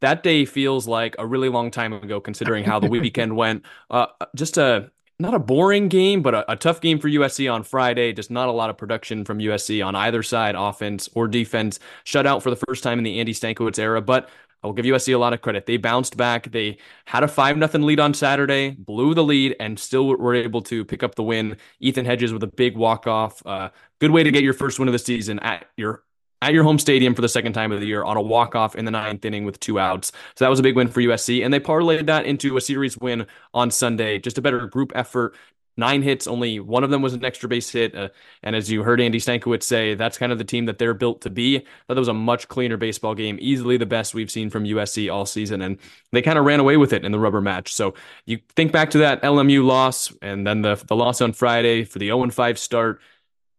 [0.00, 3.64] That day feels like a really long time ago, considering how the weekend went.
[3.90, 7.62] Uh, just a not a boring game, but a, a, tough game for USC on
[7.62, 8.12] Friday.
[8.12, 11.78] Just not a lot of production from USC on either side, offense or defense.
[12.04, 14.30] Shut out for the first time in the Andy Stankiewicz era, but
[14.62, 15.66] I will give USC a lot of credit.
[15.66, 16.50] They bounced back.
[16.50, 20.62] They had a 5 nothing lead on Saturday, blew the lead, and still were able
[20.62, 21.56] to pick up the win.
[21.80, 23.44] Ethan Hedges with a big walk off.
[23.44, 23.70] Uh,
[24.00, 26.04] good way to get your first win of the season at your
[26.42, 28.74] at your home stadium for the second time of the year on a walk off
[28.74, 30.10] in the ninth inning with two outs.
[30.34, 32.98] So that was a big win for USC, and they parlayed that into a series
[32.98, 34.18] win on Sunday.
[34.18, 35.36] Just a better group effort,
[35.76, 37.94] nine hits, only one of them was an extra base hit.
[37.94, 38.08] Uh,
[38.42, 41.22] and as you heard Andy Stankiewicz say, that's kind of the team that they're built
[41.22, 41.58] to be.
[41.86, 45.12] But that was a much cleaner baseball game, easily the best we've seen from USC
[45.12, 45.62] all season.
[45.62, 45.78] And
[46.12, 47.72] they kind of ran away with it in the rubber match.
[47.72, 47.94] So
[48.26, 51.98] you think back to that LMU loss and then the, the loss on Friday for
[51.98, 53.00] the 0 5 start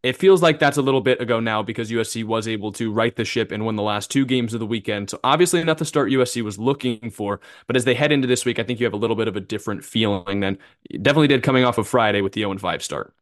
[0.03, 3.15] it feels like that's a little bit ago now because USC was able to right
[3.15, 5.09] the ship and win the last two games of the weekend.
[5.09, 8.43] So obviously not the start USC was looking for, but as they head into this
[8.43, 10.57] week, I think you have a little bit of a different feeling than
[11.01, 13.13] definitely did coming off of Friday with the 0 5 start.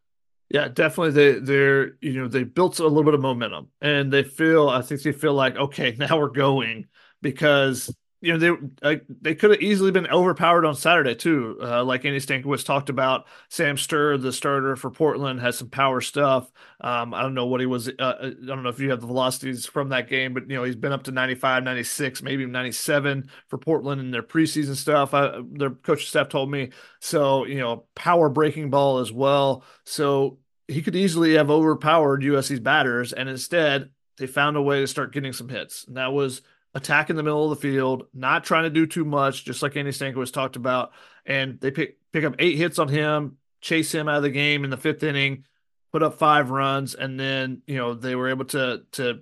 [0.49, 1.11] Yeah, definitely.
[1.11, 4.81] They they're you know they built a little bit of momentum and they feel I
[4.81, 6.87] think they feel like okay now we're going
[7.21, 11.57] because you know they uh, they could have easily been overpowered on Saturday too.
[11.61, 16.01] Uh, like Andy Stankiewicz talked about, Sam Sturr, the starter for Portland, has some power
[16.01, 16.51] stuff.
[16.79, 17.89] Um, I don't know what he was.
[17.89, 20.55] Uh, uh, I don't know if you have the velocities from that game, but you
[20.55, 25.15] know he's been up to 95, 96, maybe 97 for Portland in their preseason stuff.
[25.15, 27.45] I, their coach staff told me so.
[27.45, 29.63] You know, power breaking ball as well.
[29.83, 34.87] So he could easily have overpowered USC's batters, and instead they found a way to
[34.87, 38.43] start getting some hits, and that was attack in the middle of the field, not
[38.43, 40.91] trying to do too much, just like Andy Stankiewicz talked about.
[41.25, 44.63] And they pick pick up eight hits on him, chase him out of the game
[44.63, 45.45] in the fifth inning,
[45.91, 49.21] put up five runs, and then you know they were able to to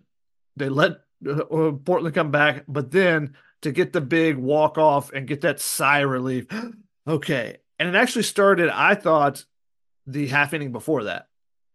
[0.56, 5.28] they let uh, Portland come back, but then to get the big walk off and
[5.28, 6.46] get that sigh relief.
[7.08, 8.70] okay, and it actually started.
[8.70, 9.44] I thought
[10.06, 11.28] the half inning before that.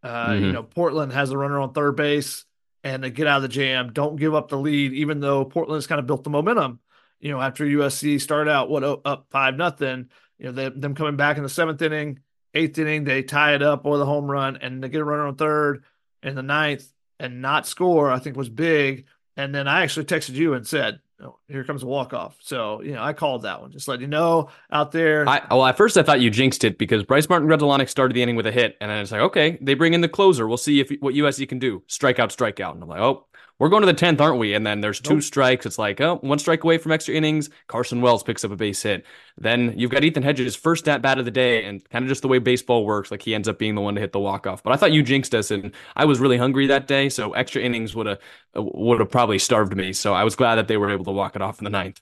[0.02, 0.44] Uh, mm-hmm.
[0.44, 2.44] You know, Portland has a runner on third base
[2.84, 3.92] and to get out of the jam.
[3.92, 6.78] Don't give up the lead, even though Portland's kind of built the momentum.
[7.18, 10.94] You know, after USC started out what oh, up five nothing, you know, they, them
[10.94, 12.20] coming back in the seventh inning,
[12.52, 15.26] eighth inning, they tie it up with a home run, and they get a runner
[15.26, 15.84] on third
[16.22, 16.86] in the ninth
[17.18, 18.10] and not score.
[18.10, 19.06] I think was big.
[19.36, 22.37] And then I actually texted you and said, oh, here comes a walk off.
[22.40, 23.70] So, you know, I called that one.
[23.70, 25.29] Just let you know out there.
[25.29, 28.22] I, well, at first I thought you jinxed it because Bryce Martin Grudzielanek started the
[28.22, 28.77] inning with a hit.
[28.81, 30.46] And then it's like, okay, they bring in the closer.
[30.48, 31.83] We'll see if what USC can do.
[31.88, 32.72] Strikeout, strikeout.
[32.72, 33.27] And I'm like, oh,
[33.58, 34.54] we're going to the 10th, aren't we?
[34.54, 35.22] And then there's two Nope.
[35.22, 35.64] strikes.
[35.66, 37.50] It's like, oh, one strike away from extra innings.
[37.68, 39.04] Carson Wells picks up a base hit.
[39.38, 42.22] Then you've got Ethan Hedges' first at bat of the day, and kind of just
[42.22, 44.46] the way baseball works, like he ends up being the one to hit the walk
[44.46, 44.62] off.
[44.62, 47.62] But I thought you jinxed us, and I was really hungry that day, so extra
[47.62, 48.18] innings would have
[48.56, 49.92] would have probably starved me.
[49.92, 52.00] So I was glad that they were able to walk it off in the ninth.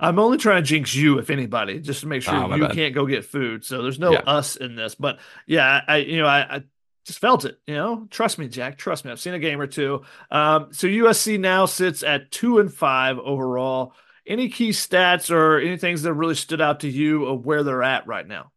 [0.00, 2.72] I'm only trying to jinx you, if anybody, just to make sure Oh, you bad.
[2.72, 3.64] can't go get food.
[3.64, 4.20] So there's no Yeah.
[4.26, 4.94] us in this.
[4.94, 6.62] But yeah, I you know I, I
[7.08, 7.58] just felt it.
[7.66, 8.76] You know, trust me, Jack.
[8.76, 9.10] Trust me.
[9.10, 10.02] I've seen a game or two.
[10.30, 13.94] Um, so USC now sits at two and five overall.
[14.26, 17.82] Any key stats or any things that really stood out to you of where they're
[17.82, 18.52] at right now?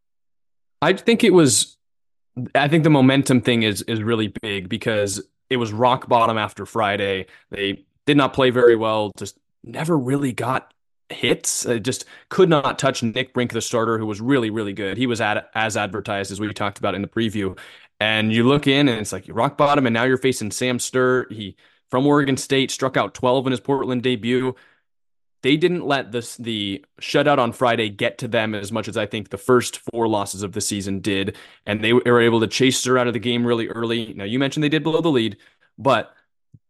[0.81, 1.77] I think it was.
[2.53, 6.65] I think the momentum thing is is really big because it was rock bottom after
[6.65, 7.27] Friday.
[7.51, 9.13] They did not play very well.
[9.17, 10.73] Just never really got
[11.09, 11.65] hits.
[11.65, 14.97] Uh, just could not touch Nick Brink, the starter, who was really really good.
[14.97, 17.57] He was at as advertised as we talked about in the preview.
[18.01, 21.31] And you look in and it's like rock bottom, and now you're facing Sam Stur.
[21.31, 21.55] He
[21.89, 24.55] from Oregon State struck out 12 in his Portland debut
[25.41, 29.05] they didn't let this the shutout on Friday get to them as much as I
[29.05, 31.35] think the first four losses of the season did,
[31.65, 34.13] and they were able to chase her out of the game really early.
[34.13, 35.37] Now you mentioned they did blow the lead,
[35.77, 36.13] but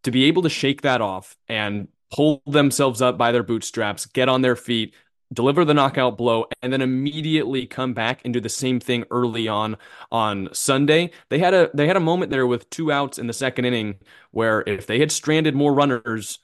[0.04, 4.30] to be able to shake that off and pull themselves up by their bootstraps, get
[4.30, 4.94] on their feet,
[5.34, 9.48] deliver the knockout blow, and then immediately come back and do the same thing early
[9.48, 9.78] on
[10.12, 11.12] on Sunday.
[11.30, 13.96] They had a they had a moment there with two outs in the second inning
[14.32, 16.40] where if they had stranded more runners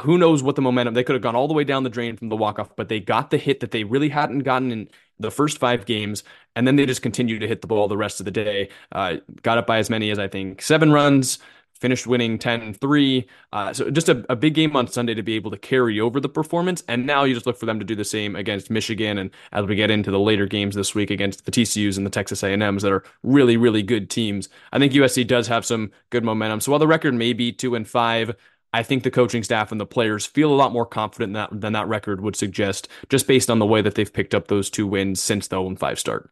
[0.00, 2.16] who knows what the momentum they could have gone all the way down the drain
[2.16, 4.88] from the walk off, but they got the hit that they really hadn't gotten in
[5.18, 6.24] the first five games,
[6.56, 8.70] and then they just continued to hit the ball the rest of the day.
[8.90, 11.38] Uh, got up by as many as I think seven runs,
[11.84, 13.26] finished winning 10-3.
[13.52, 16.18] Uh, so just a, a big game on Sunday to be able to carry over
[16.18, 19.18] the performance, and now you just look for them to do the same against Michigan,
[19.18, 22.10] and as we get into the later games this week against the TCU's and the
[22.10, 24.48] Texas A&Ms that are really really good teams.
[24.72, 26.60] I think USC does have some good momentum.
[26.60, 28.34] So while the record may be two and five.
[28.72, 31.60] I think the coaching staff and the players feel a lot more confident than that,
[31.60, 34.68] than that record would suggest, just based on the way that they've picked up those
[34.68, 36.28] two wins since the 0 5 start.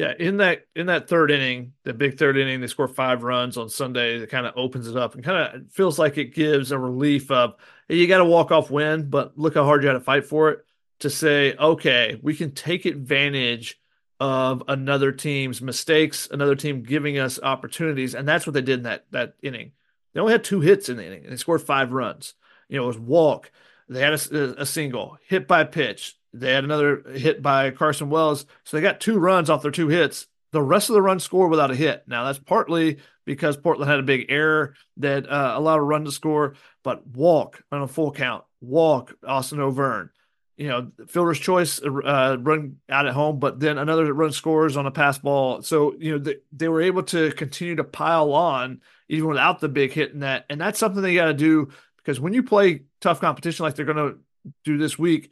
[0.00, 3.58] Yeah, in that in that third inning, the big third inning, they score five runs
[3.58, 4.18] on Sunday.
[4.18, 7.30] That kind of opens it up and kind of feels like it gives a relief
[7.30, 10.00] of hey, you got to walk off win, but look how hard you had to
[10.00, 10.60] fight for it.
[11.00, 13.78] To say, okay, we can take advantage
[14.18, 18.84] of another team's mistakes, another team giving us opportunities, and that's what they did in
[18.84, 19.72] that that inning.
[20.14, 22.32] They only had two hits in the inning, and they scored five runs.
[22.70, 23.52] You know, it was walk.
[23.86, 26.16] They had a, a single hit by pitch.
[26.32, 28.46] They had another hit by Carson Wells.
[28.64, 30.26] So they got two runs off their two hits.
[30.52, 32.04] The rest of the run scored without a hit.
[32.06, 36.12] Now, that's partly because Portland had a big error that uh, allowed a run to
[36.12, 40.10] score, but walk on a full count, walk Austin Overn.
[40.56, 44.86] You know, fielder's choice uh, run out at home, but then another run scores on
[44.86, 45.62] a pass ball.
[45.62, 49.68] So, you know, they, they were able to continue to pile on even without the
[49.68, 50.44] big hit in that.
[50.50, 53.86] And that's something they got to do because when you play tough competition like they're
[53.86, 54.18] going to
[54.64, 55.30] do this week,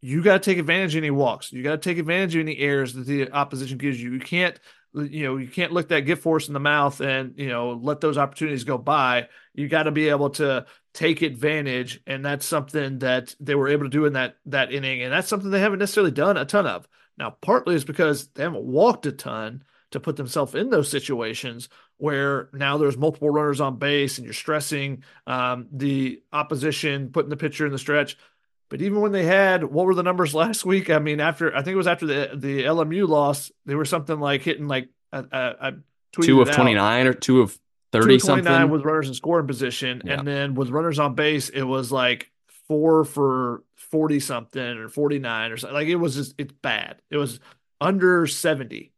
[0.00, 1.52] you got to take advantage of any walks.
[1.52, 4.12] You got to take advantage of any errors that the opposition gives you.
[4.12, 4.58] You can't,
[4.94, 8.00] you know, you can't look that gift force in the mouth and you know let
[8.00, 9.28] those opportunities go by.
[9.54, 13.84] You got to be able to take advantage, and that's something that they were able
[13.84, 16.66] to do in that that inning, and that's something they haven't necessarily done a ton
[16.66, 16.86] of.
[17.18, 21.68] Now, partly is because they haven't walked a ton to put themselves in those situations
[21.98, 27.36] where now there's multiple runners on base and you're stressing um, the opposition, putting the
[27.36, 28.18] pitcher in the stretch.
[28.68, 30.90] But even when they had, what were the numbers last week?
[30.90, 34.18] I mean, after I think it was after the the LMU loss, they were something
[34.18, 35.72] like hitting like a, I, I
[36.12, 37.58] two of twenty nine or two of
[37.92, 40.18] thirty something with runners in scoring position, Yeah.
[40.18, 42.30] and then with runners on base, it was like
[42.68, 45.74] four for forty something or forty nine or something.
[45.74, 47.00] Like it was just it's bad.
[47.10, 47.40] It was
[47.80, 48.92] under seventy,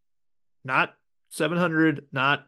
[0.64, 0.94] not
[1.30, 2.46] seven hundred, not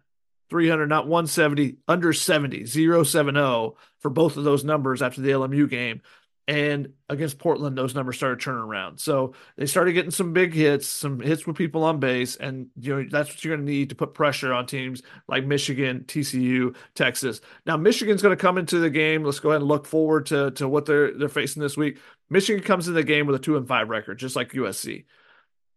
[0.51, 6.03] 300, not 170, under 70, 070 for both of those numbers after the LMU game.
[6.51, 8.99] And against Portland, those numbers started turning around.
[8.99, 12.35] So they started getting some big hits, some hits with people on base.
[12.35, 15.47] And, you know, that's what you're going to need to put pressure on teams like
[15.47, 17.41] Michigan, TCU, Texas.
[17.67, 19.23] Now, Michigan's going to come into the game.
[19.23, 21.99] Let's go ahead and look forward to, to what they're, they're facing this week.
[22.29, 25.05] Michigan comes in the game with a two and five record, just like USC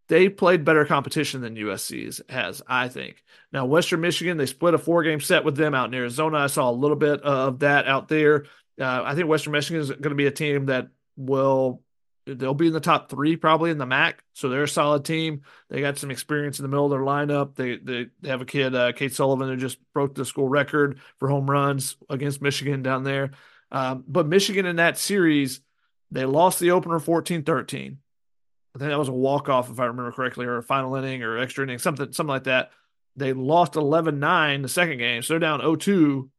[0.09, 3.23] they played better competition than USC has, I think.
[3.51, 6.39] Now, Western Michigan, they split a four game set with them out in Arizona.
[6.39, 8.45] I saw a little bit of that out there.
[8.79, 11.81] Uh, I think Western Michigan is going to be a team that will.
[12.25, 15.41] They'll be in the top three probably in the MAC, so they're a solid team.
[15.69, 17.55] They got some experience in the middle of their lineup.
[17.55, 20.99] They they, they have a kid, uh, Kate Sullivan, who just broke the school record
[21.19, 23.31] for home runs against Michigan down there.
[23.73, 25.59] Um, but Michigan in that series,
[26.11, 27.97] they lost the opener 14 13.
[28.75, 31.23] I think that was a walk off, if I remember correctly, or a final inning
[31.23, 32.71] or extra inning, something something like that.
[33.15, 36.29] They lost 11 9 the second game, so they're down 0 2.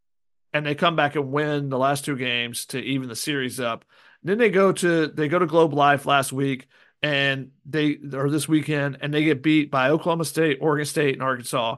[0.55, 3.84] And they come back and win the last two games to even the series up.
[4.22, 6.68] Then they go to they go to Globe Life last week
[7.02, 11.22] and they or this weekend and they get beat by Oklahoma State, Oregon State, and
[11.22, 11.76] Arkansas.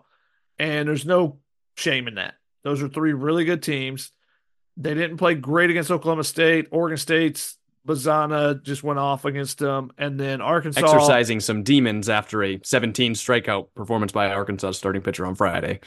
[0.59, 1.39] And there's no
[1.77, 2.35] shame in that.
[2.63, 4.13] Those are three really good teams.
[4.77, 6.69] They didn't play great against Oklahoma State.
[6.71, 7.57] Oregon State's
[7.87, 13.15] Bazzana just went off against them, and then Arkansas exercising some demons after a 17
[13.15, 15.81] strikeout performance by Arkansas starting pitcher on Friday.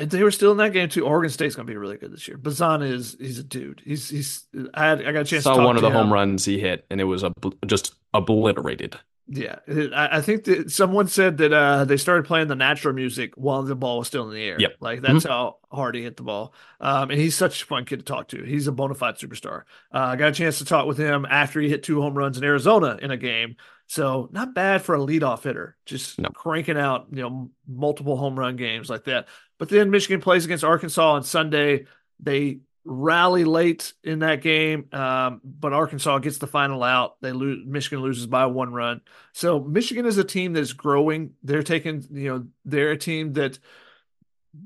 [0.00, 1.04] And they were still in that game too.
[1.04, 2.38] Oregon State's going to be really good this year.
[2.38, 3.82] Bazan is he's a dude.
[3.84, 5.44] He's he's I had I got a chance.
[5.44, 5.94] Saw one of the him.
[5.94, 7.32] home runs he hit, and it was a,
[7.66, 8.98] just obliterated.
[9.32, 9.58] Yeah,
[9.94, 13.76] I think that someone said that uh, they started playing the natural music while the
[13.76, 14.56] ball was still in the air.
[14.58, 14.72] Yep.
[14.80, 15.28] like that's mm-hmm.
[15.28, 16.52] how hard he hit the ball.
[16.80, 18.42] Um, and he's such a fun kid to talk to.
[18.42, 19.60] He's a bona fide superstar.
[19.94, 22.38] Uh, I got a chance to talk with him after he hit two home runs
[22.38, 23.54] in Arizona in a game.
[23.86, 26.30] So not bad for a leadoff hitter, just no.
[26.30, 29.28] cranking out you know multiple home run games like that.
[29.58, 31.86] But then Michigan plays against Arkansas on Sunday.
[32.18, 37.20] They rally late in that game, um, but Arkansas gets the final out.
[37.20, 37.64] They lose.
[37.66, 39.00] Michigan loses by one run.
[39.32, 41.32] So Michigan is a team that's growing.
[41.42, 43.58] They're taking, you know, they're a team that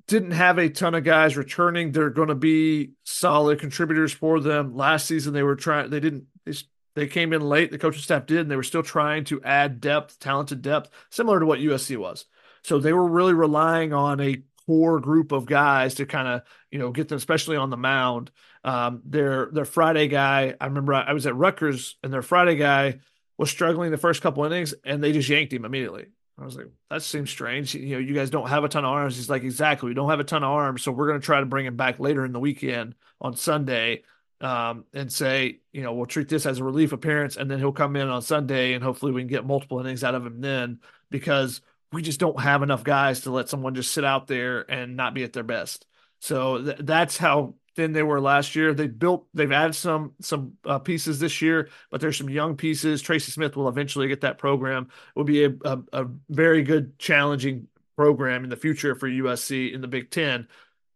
[0.06, 1.92] didn't have a ton of guys returning.
[1.92, 4.74] They're going to be solid contributors for them.
[4.74, 5.90] Last season they were trying.
[5.90, 6.26] They didn't.
[6.44, 6.54] They,
[6.94, 7.72] they came in late.
[7.72, 11.40] The coaching staff did, and they were still trying to add depth, talented depth, similar
[11.40, 12.26] to what USC was.
[12.62, 16.78] So they were really relying on a core group of guys to kind of you
[16.78, 18.30] know get them, especially on the mound.
[18.62, 23.00] Um, their their Friday guy, I remember I, was at Rutgers, and their Friday guy
[23.36, 26.06] was struggling the first couple innings, and they just yanked him immediately.
[26.38, 27.74] I was like, that seems strange.
[27.74, 29.16] You know, you guys don't have a ton of arms.
[29.16, 31.40] He's like, exactly, we don't have a ton of arms, so we're going to try
[31.40, 34.02] to bring him back later in the weekend on Sunday.
[34.40, 37.72] Um, and say, you know, we'll treat this as a relief appearance, and then he'll
[37.72, 40.80] come in on Sunday, and hopefully we can get multiple innings out of him then,
[41.08, 41.62] because
[41.94, 45.14] we just don't have enough guys to let someone just sit out there and not
[45.14, 45.86] be at their best.
[46.20, 48.74] So th- that's how thin they were last year.
[48.74, 53.02] They built, they've added some some uh, pieces this year, but there's some young pieces.
[53.02, 54.84] Tracy Smith will eventually get that program.
[54.84, 59.72] It will be a, a, a very good, challenging program in the future for USC
[59.72, 60.48] in the Big Ten,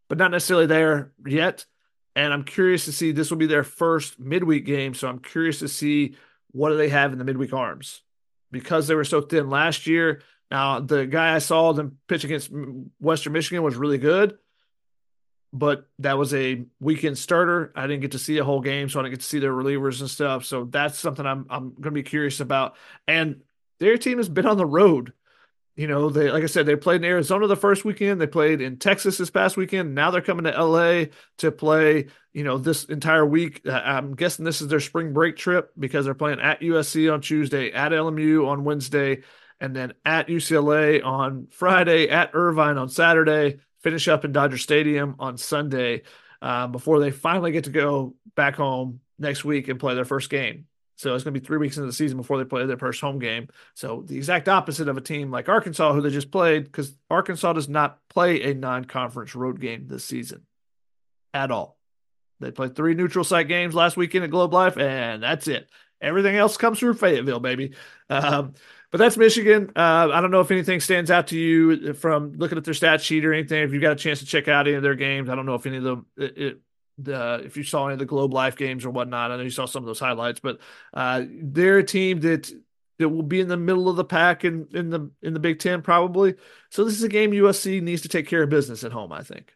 [0.09, 1.65] but not necessarily there yet.
[2.17, 3.13] And I'm curious to see.
[3.13, 6.17] This will be their first midweek game, so I'm curious to see
[6.51, 8.03] what do they have in the midweek arms
[8.51, 12.51] because they were so thin last year now, the guy I saw them pitch against
[13.01, 14.39] Western Michigan was really good,
[15.53, 17.73] but that was a weekend starter.
[17.77, 19.53] I didn't get to see a whole game, so I didn't get to see their
[19.53, 20.47] relievers and stuff.
[20.47, 22.77] So that's something I'm I'm going to be curious about.
[23.07, 23.43] And
[23.79, 25.13] their team has been on the road.
[25.77, 28.21] You know, they like I said, they played in Arizona the first weekend.
[28.21, 29.95] They played in Texas this past weekend.
[29.95, 31.05] Now they're coming to LA
[31.39, 32.07] to play.
[32.33, 33.63] You know, this entire week.
[33.67, 37.21] Uh, I'm guessing this is their spring break trip because they're playing at USC on
[37.21, 39.23] Tuesday, at LMU on Wednesday
[39.61, 45.17] and then at UCLA on Friday, at Irvine on Saturday, finish up in Dodger Stadium
[45.19, 46.03] on Sunday
[46.41, 50.31] um, before they finally get to go back home next week and play their first
[50.31, 50.67] game.
[50.97, 53.01] So it's going to be three weeks into the season before they play their first
[53.01, 53.49] home game.
[53.75, 57.53] So the exact opposite of a team like Arkansas, who they just played, because Arkansas
[57.53, 60.43] does not play a non-conference road game this season
[61.33, 61.79] at all.
[62.41, 65.69] They played three neutral site games last weekend at Globe Life, and that's it.
[66.01, 67.75] Everything else comes through Fayetteville, baby.
[68.11, 68.55] Um,
[68.91, 69.71] but that's Michigan.
[69.77, 73.03] Uh, I don't know if anything stands out to you from looking at their stat
[73.03, 73.63] sheet or anything.
[73.63, 75.55] If you got a chance to check out any of their games, I don't know
[75.55, 76.61] if any of them, it, it,
[76.99, 79.31] the if you saw any of the Globe Life games or whatnot.
[79.31, 80.59] I know you saw some of those highlights, but
[80.95, 82.51] uh, they're a team that
[82.99, 85.59] that will be in the middle of the pack in in the in the Big
[85.59, 86.35] Ten probably.
[86.71, 89.13] So this is a game USC needs to take care of business at home.
[89.13, 89.53] I think.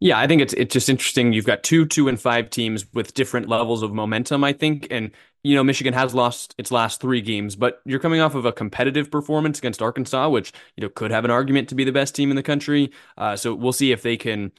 [0.00, 1.32] Yeah, I think it's it's just interesting.
[1.32, 4.44] You've got two two and five teams with different levels of momentum.
[4.44, 5.10] I think, and
[5.42, 8.52] you know, Michigan has lost its last three games, but you're coming off of a
[8.52, 12.14] competitive performance against Arkansas, which you know could have an argument to be the best
[12.14, 12.92] team in the country.
[13.16, 14.52] Uh, so we'll see if they can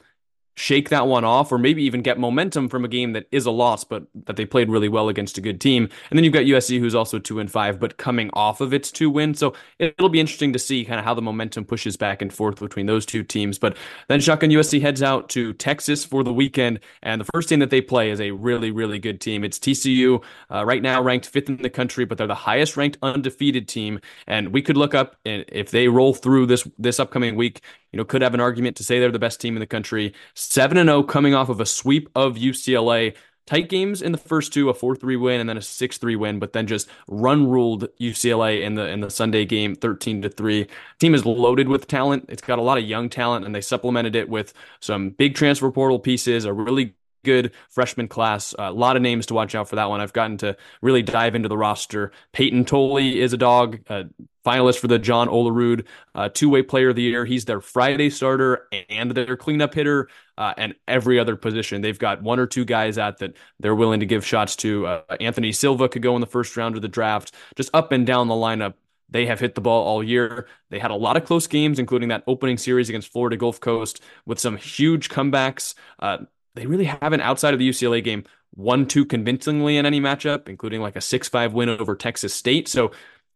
[0.58, 3.50] shake that one off or maybe even get momentum from a game that is a
[3.50, 5.88] loss but that they played really well against a good team.
[6.10, 8.90] And then you've got USC who's also 2 and 5 but coming off of its
[8.90, 9.38] two wins.
[9.38, 12.58] So it'll be interesting to see kind of how the momentum pushes back and forth
[12.58, 13.56] between those two teams.
[13.58, 13.76] But
[14.08, 17.70] then Shotgun USC heads out to Texas for the weekend and the first team that
[17.70, 19.44] they play is a really really good team.
[19.44, 22.98] It's TCU uh, right now ranked 5th in the country but they're the highest ranked
[23.02, 24.00] undefeated team.
[24.26, 27.96] And we could look up and if they roll through this this upcoming week you
[27.96, 30.14] know, could have an argument to say they're the best team in the country.
[30.34, 33.14] 7 and 0 coming off of a sweep of UCLA.
[33.46, 36.52] Tight games in the first two, a 4-3 win and then a 6-3 win, but
[36.52, 40.66] then just run ruled UCLA in the in the Sunday game 13 to 3.
[40.98, 42.26] Team is loaded with talent.
[42.28, 45.70] It's got a lot of young talent and they supplemented it with some big transfer
[45.70, 46.94] portal pieces, a really
[47.28, 48.54] good freshman class.
[48.58, 50.00] A lot of names to watch out for that one.
[50.00, 52.10] I've gotten to really dive into the roster.
[52.32, 54.04] Payton Tolle is a dog, uh,
[54.44, 57.26] finalist for the John Olerud uh, two-way player of the year.
[57.26, 60.08] He's their Friday starter and their cleanup hitter
[60.38, 61.82] uh, and every other position.
[61.82, 64.86] They've got one or two guys at that they're willing to give shots to.
[64.86, 67.34] Uh, Anthony Silva could go in the first round of the draft.
[67.56, 68.74] Just up and down the lineup,
[69.10, 70.46] they have hit the ball all year.
[70.70, 74.02] They had a lot of close games, including that opening series against Florida Gulf Coast
[74.24, 75.74] with some huge comebacks.
[75.98, 76.18] Uh,
[76.58, 80.80] they really haven't, outside of the UCLA game, won too convincingly in any matchup, including
[80.80, 82.68] like a 6 5 win over Texas State.
[82.68, 82.90] So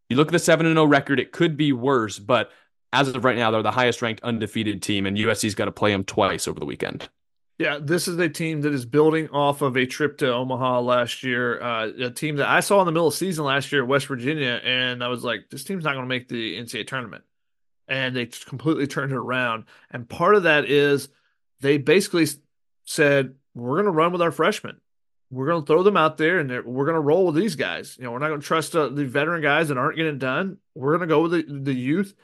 [0.08, 2.50] you look at the 7 0 record, it could be worse, but
[2.92, 5.92] as of right now, they're the highest ranked undefeated team, and USC's got to play
[5.92, 7.08] them twice over the weekend.
[7.58, 11.22] Yeah, this is a team that is building off of a trip to Omaha last
[11.22, 11.60] year.
[11.62, 13.88] Uh, a team that I saw in the middle of the season last year at
[13.88, 17.24] West Virginia, and I was like, this team's not going to make the NCAA tournament.
[17.88, 19.64] And they completely turned it around.
[19.90, 21.08] And part of that is
[21.60, 22.26] they basically
[22.84, 24.80] said, we're going to run with our freshmen.
[25.30, 27.96] We're going to throw them out there and we're going to roll with these guys.
[27.98, 30.58] You know, we're not going to trust uh, the veteran guys that aren't getting done.
[30.74, 32.14] We're going to go with the, the youth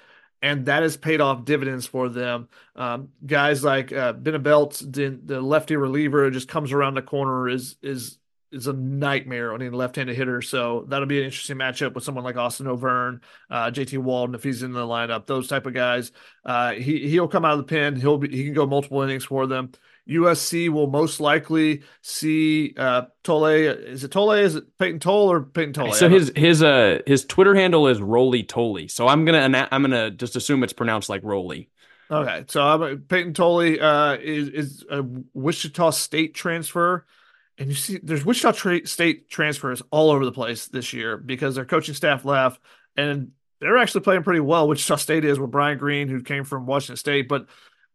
[0.42, 2.48] and that has paid off dividends for them.
[2.76, 7.76] Um, guys like uh, Belt, the, the lefty reliever, just comes around the corner is
[7.82, 8.18] is
[8.50, 10.40] is a nightmare on a left-handed hitter.
[10.40, 14.42] So that'll be an interesting matchup with someone like Austin Overn, uh, JT Walden if
[14.42, 15.26] he's in the lineup.
[15.26, 16.12] Those type of guys.
[16.44, 17.96] Uh, he he'll come out of the pen.
[17.96, 19.72] He'll be, he can go multiple innings for them.
[20.08, 23.46] USC will most likely see uh, Tolle.
[23.46, 24.32] Is it Tole?
[24.32, 25.92] Is it Payton Tolle or Payton Tolle?
[25.92, 28.88] So his his uh his Twitter handle is Roly Tolle.
[28.88, 31.68] So I'm gonna I'm gonna just assume it's pronounced like Roly.
[32.10, 35.04] Okay, so I'm, Payton Tolle uh, is is a
[35.34, 37.04] Wichita State transfer,
[37.58, 41.54] and you see there's Wichita tra- State transfers all over the place this year because
[41.54, 42.62] their coaching staff left,
[42.96, 44.68] and they're actually playing pretty well.
[44.68, 47.46] Wichita State is with Brian Green, who came from Washington State, but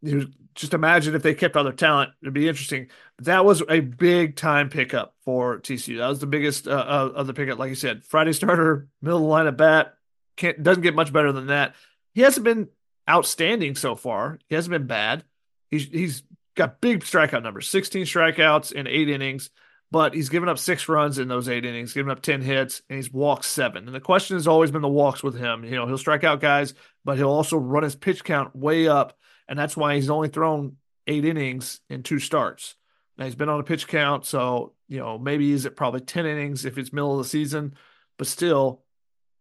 [0.03, 2.89] you just imagine if they kept other talent, it'd be interesting.
[3.19, 5.97] That was a big time pickup for TCU.
[5.97, 7.57] That was the biggest uh, of the pickup.
[7.57, 9.95] Like you said, Friday starter, middle of the line at bat,
[10.35, 11.75] can't doesn't get much better than that.
[12.13, 12.67] He hasn't been
[13.09, 14.39] outstanding so far.
[14.47, 15.23] He hasn't been bad.
[15.69, 16.23] He's he's
[16.55, 19.49] got big strikeout numbers, 16 strikeouts in eight innings,
[19.89, 22.97] but he's given up six runs in those eight innings, given up 10 hits, and
[22.97, 23.87] he's walked seven.
[23.87, 25.63] And the question has always been the walks with him.
[25.63, 29.17] You know, he'll strike out guys, but he'll also run his pitch count way up
[29.47, 30.77] and that's why he's only thrown
[31.07, 32.75] eight innings in two starts.
[33.17, 36.25] Now he's been on a pitch count, so you know maybe he's at probably ten
[36.25, 37.75] innings if it's middle of the season,
[38.17, 38.83] but still,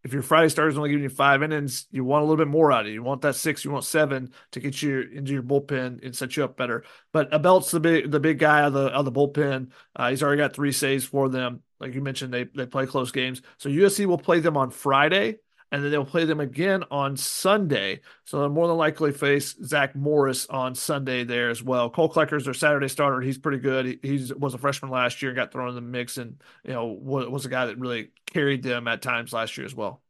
[0.05, 2.73] if your Friday starter's only giving you five innings, you want a little bit more
[2.73, 2.93] out of it.
[2.93, 6.37] You want that six, you want seven to get you into your bullpen and set
[6.37, 6.85] you up better.
[7.13, 9.71] But Abeldt's the big the big guy of the of the bullpen.
[9.95, 11.63] Uh, he's already got three saves for them.
[11.81, 13.43] Like you mentioned, they they play close games.
[13.59, 15.39] So USC will play them on Friday
[15.73, 18.03] and then they'll play them again on Sunday.
[18.25, 21.89] So they'll more than likely face Zach Morris on Sunday there as well.
[21.89, 23.23] Cole Klecker's their Saturday starter.
[23.23, 23.87] He's pretty good.
[23.87, 26.75] He he's, was a freshman last year and got thrown in the mix, and you
[26.75, 30.03] know was, was a guy that really carried them at times last year as well.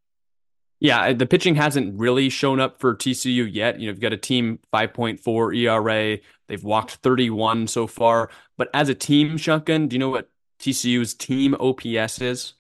[0.81, 3.79] Yeah, the pitching hasn't really shown up for TCU yet.
[3.79, 6.19] You know, you've got a team 5.4 ERA.
[6.49, 8.31] They've walked 31 so far.
[8.59, 12.55] But as a team, Shotgun, do you know what TCU's team OPS is?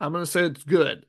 [0.00, 1.06] I'm going to say it's good.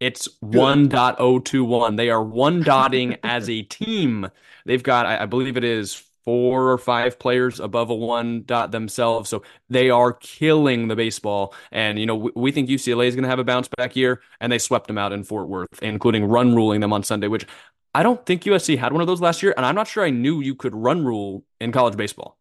[0.00, 1.96] It's 1.021.
[1.96, 4.28] They are one dotting as a team.
[4.64, 8.70] They've got, I, I believe it is four or five players above a one dot
[8.70, 9.28] themselves.
[9.30, 11.54] So they are killing the baseball.
[11.72, 14.20] And, you know, we, we think UCLA is going to have a bounce back year,
[14.40, 17.46] and they swept them out in Fort Worth, including run ruling them on Sunday, which
[17.94, 19.54] I don't think USC had one of those last year.
[19.56, 22.37] And I'm not sure I knew you could run rule in college baseball.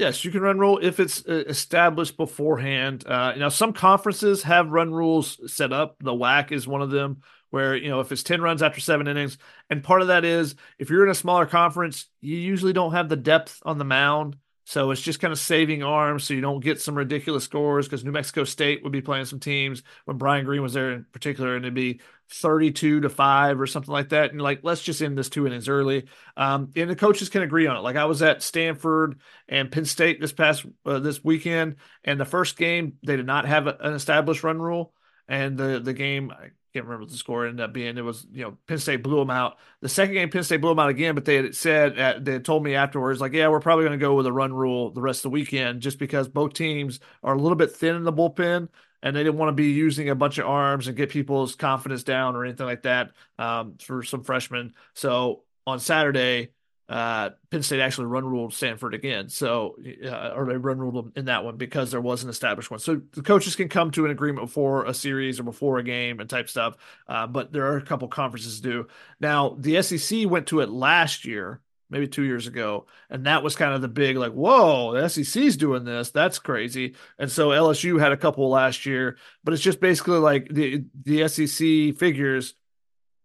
[0.00, 3.06] Yes, you can run rule if it's uh, established beforehand.
[3.06, 5.96] Uh, now, some conferences have run rules set up.
[6.00, 7.20] The WAC is one of them,
[7.50, 9.36] where you know if it's ten runs after seven innings,
[9.68, 13.10] and part of that is if you're in a smaller conference, you usually don't have
[13.10, 16.62] the depth on the mound so it's just kind of saving arms so you don't
[16.62, 20.44] get some ridiculous scores because New Mexico State would be playing some teams when Brian
[20.44, 22.00] Green was there in particular, and it'd be
[22.32, 24.30] 32 to 5 or something like that.
[24.30, 26.06] And like, let's just end this two innings early.
[26.36, 27.80] Um, and the coaches can agree on it.
[27.80, 32.24] Like I was at Stanford and Penn State this past uh, this weekend, and the
[32.24, 34.92] first game they did not have an established run rule.
[35.28, 36.32] And the the game,
[36.72, 37.98] can't remember what the score ended up being.
[37.98, 39.58] It was, you know, Penn State blew them out.
[39.80, 42.34] The second game, Penn State blew them out again, but they had said, uh, they
[42.34, 44.90] had told me afterwards, like, yeah, we're probably going to go with a run rule
[44.90, 48.04] the rest of the weekend just because both teams are a little bit thin in
[48.04, 48.68] the bullpen
[49.02, 52.04] and they didn't want to be using a bunch of arms and get people's confidence
[52.04, 54.74] down or anything like that um, for some freshmen.
[54.94, 56.50] So on Saturday,
[56.90, 59.28] uh, Penn State actually run ruled Stanford again.
[59.28, 62.68] So, uh, or they run ruled them in that one because there was an established
[62.68, 62.80] one.
[62.80, 66.18] So the coaches can come to an agreement before a series or before a game
[66.18, 66.76] and type stuff.
[67.06, 68.88] Uh, but there are a couple conferences do.
[69.20, 71.60] Now, the SEC went to it last year
[71.90, 75.56] maybe two years ago, and that was kind of the big like, whoa, the SEC's
[75.56, 76.10] doing this.
[76.10, 76.94] That's crazy.
[77.18, 81.28] And so LSU had a couple last year, but it's just basically like the the
[81.28, 82.54] SEC figures.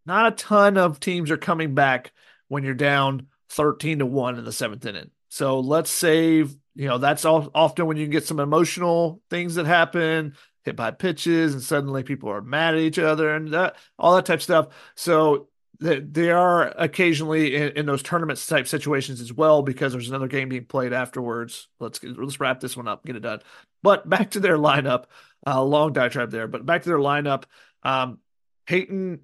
[0.07, 2.11] Not a ton of teams are coming back
[2.47, 5.11] when you're down 13 to 1 in the seventh inning.
[5.29, 9.65] So let's save, you know, that's all, often when you get some emotional things that
[9.65, 14.15] happen, hit by pitches, and suddenly people are mad at each other and that, all
[14.15, 14.67] that type of stuff.
[14.95, 20.27] So they are occasionally in, in, those tournament type situations as well because there's another
[20.27, 21.67] game being played afterwards.
[21.79, 23.41] Let's get, let's wrap this one up, get it done.
[23.83, 25.05] But back to their lineup,
[25.45, 26.47] uh, long diatribe there.
[26.47, 27.43] But back to their lineup,
[27.83, 28.19] um,
[28.65, 29.21] Peyton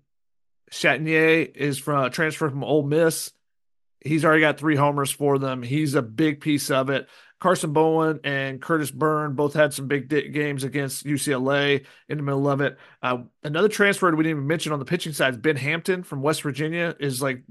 [0.72, 3.32] Chatagnier is from transfer from Ole Miss.
[4.04, 5.62] He's already got three homers for them.
[5.64, 7.08] He's a big piece of it.
[7.42, 12.48] Carson Bowen and Curtis Byrne both had some big games against UCLA in the middle
[12.48, 12.78] of it.
[13.02, 16.22] Uh, another transfer we didn't even mention on the pitching side is Ben Hampton from
[16.22, 16.96] West Virginia.
[17.00, 17.42] Is like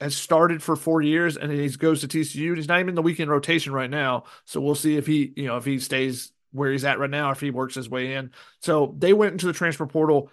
[0.00, 2.56] has started for four years and he goes to TCU.
[2.56, 5.44] He's not even in the weekend rotation right now, so we'll see if he you
[5.44, 8.30] know if he stays where he's at right now, if he works his way in.
[8.60, 10.30] So they went into the transfer portal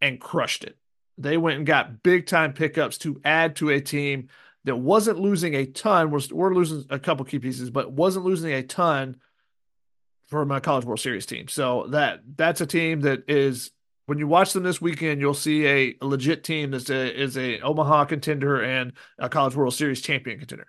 [0.00, 0.76] and crushed it.
[1.18, 4.28] They went and got big time pickups to add to a team
[4.64, 6.10] that wasn't losing a ton.
[6.10, 9.16] We're, we're losing a couple key pieces, but wasn't losing a ton
[10.28, 11.48] for my College World Series team.
[11.48, 13.70] So that that's a team that is
[14.06, 17.60] when you watch them this weekend, you'll see a, a legit team that is a
[17.60, 20.66] Omaha contender and a College World Series champion contender.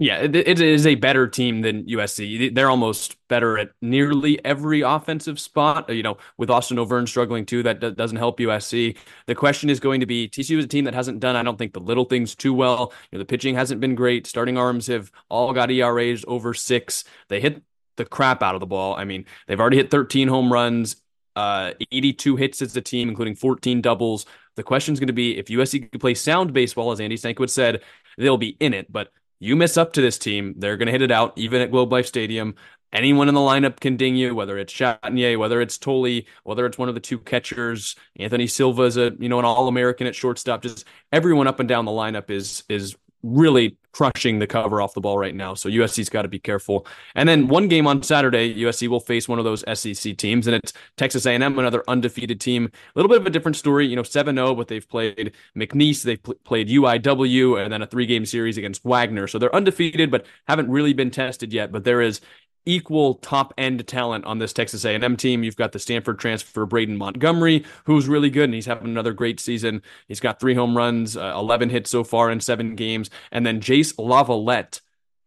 [0.00, 2.54] Yeah, it, is a better team than USC.
[2.54, 5.92] They're almost better at nearly every offensive spot.
[5.92, 8.96] You know, with Austin Overn struggling too, that d- doesn't help USC.
[9.26, 11.58] The question is going to be TCU is a team that hasn't done, I don't
[11.58, 12.92] think, the little things too well.
[13.10, 14.28] You know, the pitching hasn't been great.
[14.28, 17.02] Starting arms have all got ERAs over six.
[17.28, 17.60] They hit
[17.96, 18.94] the crap out of the ball.
[18.94, 21.02] I mean, they've already hit 13 home runs,
[21.34, 24.26] uh, 82 hits as a team, including 14 doubles.
[24.54, 27.50] The question is going to be if USC can play sound baseball, as Andy Stankiewicz
[27.50, 27.82] said,
[28.16, 28.92] they'll be in it.
[28.92, 29.10] But
[29.40, 31.92] you miss up to this team, they're going to hit it out, even at Globe
[31.92, 32.54] Life Stadium.
[32.92, 36.78] Anyone in the lineup can ding you, whether it's Chatagnier, whether it's Thole, whether it's
[36.78, 37.94] one of the two catchers.
[38.18, 40.62] Anthony Silva is a you know an All American at shortstop.
[40.62, 45.00] Just everyone up and down the lineup is is really crushing the cover off the
[45.00, 45.54] ball right now.
[45.54, 46.86] So USC's got to be careful.
[47.14, 50.54] And then one game on Saturday, USC will face one of those SEC teams, and
[50.54, 52.66] it's Texas A&M, another undefeated team.
[52.66, 56.22] A little bit of a different story, you know, 7-0, but they've played McNeese, they've
[56.22, 59.26] pl- played UIW, and then a three-game series against Wagner.
[59.26, 61.72] So they're undefeated, but haven't really been tested yet.
[61.72, 62.20] But there is
[62.68, 65.42] equal top end talent on this Texas A&M team.
[65.42, 69.40] You've got the Stanford transfer Braden Montgomery, who's really good, and he's having another great
[69.40, 69.82] season.
[70.06, 73.60] He's got three home runs, uh, 11 hits so far in seven games, and then
[73.60, 74.80] Jace LaViolette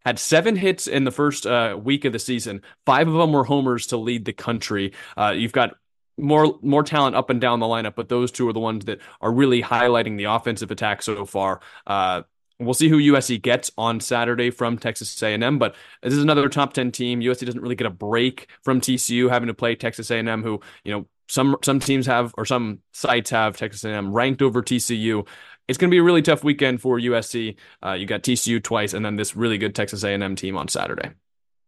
[0.05, 2.61] had seven hits in the first uh, week of the season.
[2.85, 4.93] Five of them were homers to lead the country.
[5.17, 5.75] Uh, you've got
[6.17, 8.99] more more talent up and down the lineup, but those two are the ones that
[9.19, 11.61] are really highlighting the offensive attack so far.
[11.87, 12.21] Uh,
[12.62, 16.74] We'll see who USC gets on Saturday from Texas A&M, but this is another top
[16.74, 17.20] 10 team.
[17.20, 20.91] USC doesn't really get a break from TCU having to play Texas A&M who, you
[20.91, 25.26] know, some some teams have or some sites have Texas A&M ranked over TCU.
[25.68, 27.55] It's going to be a really tough weekend for USC.
[27.84, 31.12] Uh, you got TCU twice and then this really good Texas A&M team on Saturday.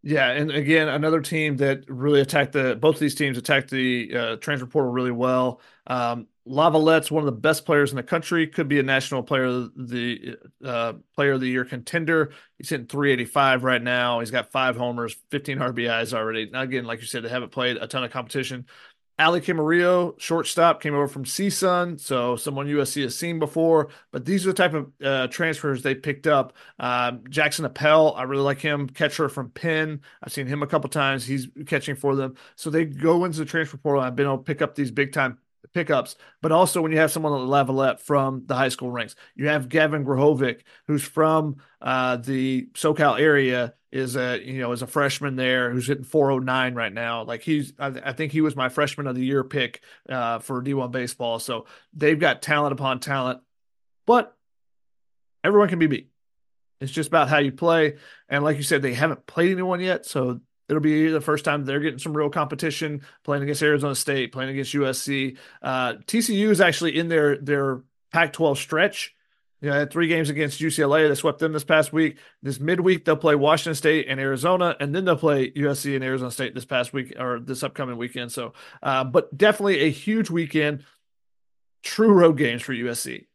[0.06, 4.14] Yeah, and again, another team that really attacked the both of these teams attacked the
[4.14, 5.62] uh, transfer portal really well.
[5.88, 8.48] Um, LaViolette's one of the best players in the country.
[8.48, 12.32] Could be a national player the uh, player of the year contender.
[12.58, 14.20] He's hitting 385 right now.
[14.20, 16.50] He's got five homers, 15 RBIs already.
[16.50, 18.66] Now, again, like you said, they haven't played a ton of competition.
[19.20, 23.90] Ali Camarillo, shortstop, came over from CSUN, so someone USC has seen before.
[24.12, 26.54] But these are the type of uh, transfers they picked up.
[26.80, 30.02] Uh, Jackson Appel, I really like him, catcher from Penn.
[30.24, 31.26] I've seen him a couple times.
[31.26, 32.36] He's catching for them.
[32.56, 34.02] So they go into the transfer portal.
[34.02, 35.38] I've been able to pick up these big time
[35.74, 39.48] pickups, but also when you have someone like LaViolette from the high school ranks, you
[39.48, 44.88] have Gavin Grahovac, who's from uh, the SoCal area, is a you know is a
[44.88, 47.24] freshman there who's hitting 409 right now.
[47.24, 50.64] Like he's, I, I think he was my freshman of the year pick uh, for
[50.64, 51.38] D1 baseball.
[51.40, 53.42] So they've got talent upon talent,
[54.08, 54.36] but
[55.44, 56.10] everyone can be beat.
[56.82, 57.98] It's just about how you play,
[58.28, 60.42] and like you said, they haven't played anyone yet, so
[60.74, 64.50] It'll be the first time they're getting some real competition playing against Arizona State, playing
[64.50, 65.38] against USC.
[65.62, 69.16] Uh, TCU is actually in their their Pac-12 stretch.
[69.62, 71.08] You know, had three games against UCLA.
[71.08, 72.18] They swept them this past week.
[72.42, 76.32] This midweek, they'll play Washington State and Arizona, and then they'll play USC and Arizona
[76.32, 78.32] State this past week or this upcoming weekend.
[78.32, 80.84] So, uh, but definitely a huge weekend.
[81.84, 83.28] True road games for USC.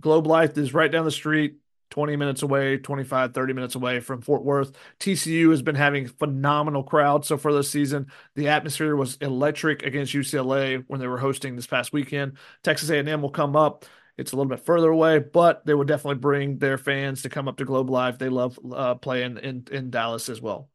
[0.00, 1.56] Globe Life is right down the street.
[1.90, 4.72] 20 minutes away, 25, 30 minutes away from Fort Worth.
[5.00, 8.06] TCU has been having phenomenal crowds so far this season.
[8.34, 12.34] The atmosphere was electric against UCLA when they were hosting this past weekend.
[12.62, 13.84] Texas A&M will come up
[14.18, 17.48] It's a little bit further away, but they will definitely bring their fans to come
[17.48, 18.18] up to Globe Life.
[18.18, 20.70] They love uh, playing in, in Dallas as well.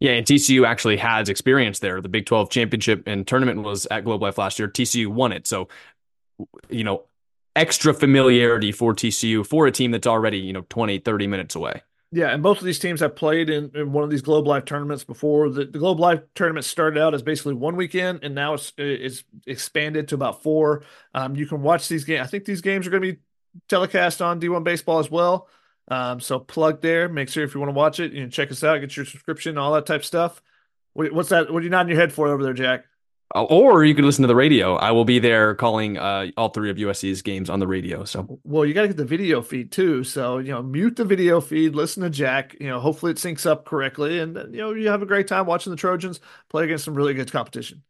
[0.00, 2.00] Yeah, and TCU actually has experience there.
[2.02, 4.68] The Big 12 championship and tournament was at Globe Life last year.
[4.68, 5.46] TCU won it.
[5.46, 5.68] So,
[6.68, 7.04] you know,
[7.56, 11.82] extra familiarity for TCU for a team that's already, you know, 20, 30 minutes away.
[12.12, 14.64] Yeah, and both of these teams have played in, in one of these Globe Life
[14.64, 15.50] tournaments before.
[15.50, 19.24] The, the Globe Life tournament started out as basically one weekend, and now it's it's
[19.46, 20.84] expanded to about four.
[21.14, 22.20] Um, you can watch these games.
[22.24, 23.18] I think these games are going to be
[23.68, 25.48] telecast on D1 Baseball as well.
[25.88, 27.08] Um, so plug there.
[27.08, 29.06] Make sure if you want to watch it, you know, check us out, get your
[29.06, 30.40] subscription, all that type of stuff.
[30.94, 31.52] What's that?
[31.52, 32.84] What are you nodding your head for over there, Jack?
[33.36, 34.76] Uh, or you could listen to the radio.
[34.76, 38.04] I will be there calling uh, all three of USC's games on the radio.
[38.04, 40.04] So, well, you got to get the video feed too.
[40.04, 42.56] So, you know, mute the video feed, listen to Jack.
[42.58, 45.44] You know, hopefully it syncs up correctly, and you know, you have a great time
[45.44, 46.18] watching the Trojans
[46.48, 47.82] play against some really good competition.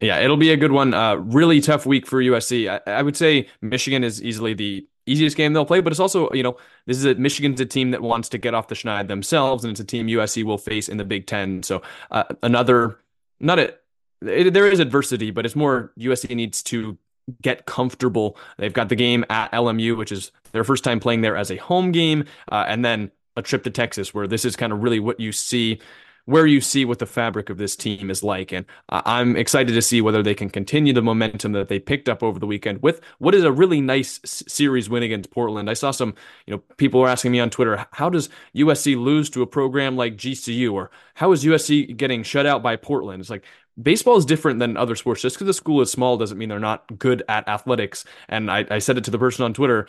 [0.00, 0.94] Yeah, it'll be a good one.
[0.94, 2.70] Uh, really tough week for USC.
[2.70, 6.30] I, I would say Michigan is easily the easiest game they'll play, but it's also,
[6.32, 9.08] you know, this is a Michigan's a team that wants to get off the schneid
[9.08, 11.62] themselves, and it's a team USC will face in the Big Ten.
[11.62, 13.00] So uh, another,
[13.38, 13.74] not a
[14.22, 16.98] it, there is adversity, but it's more USC needs to
[17.42, 18.36] get comfortable.
[18.56, 21.56] They've got the game at LMU, which is their first time playing there as a
[21.56, 25.00] home game, uh, and then a trip to Texas, where this is kind of really
[25.00, 25.80] what you see
[26.28, 28.52] where you see what the fabric of this team is like.
[28.52, 32.22] And I'm excited to see whether they can continue the momentum that they picked up
[32.22, 35.70] over the weekend with what is a really nice series win against Portland.
[35.70, 36.14] I saw some,
[36.44, 39.96] you know, people were asking me on Twitter, how does USC lose to a program
[39.96, 43.22] like GCU or how is USC getting shut out by Portland?
[43.22, 43.44] It's like
[43.80, 45.22] baseball is different than other sports.
[45.22, 48.04] Just because the school is small doesn't mean they're not good at athletics.
[48.28, 49.86] And I, I said it to the person on Twitter.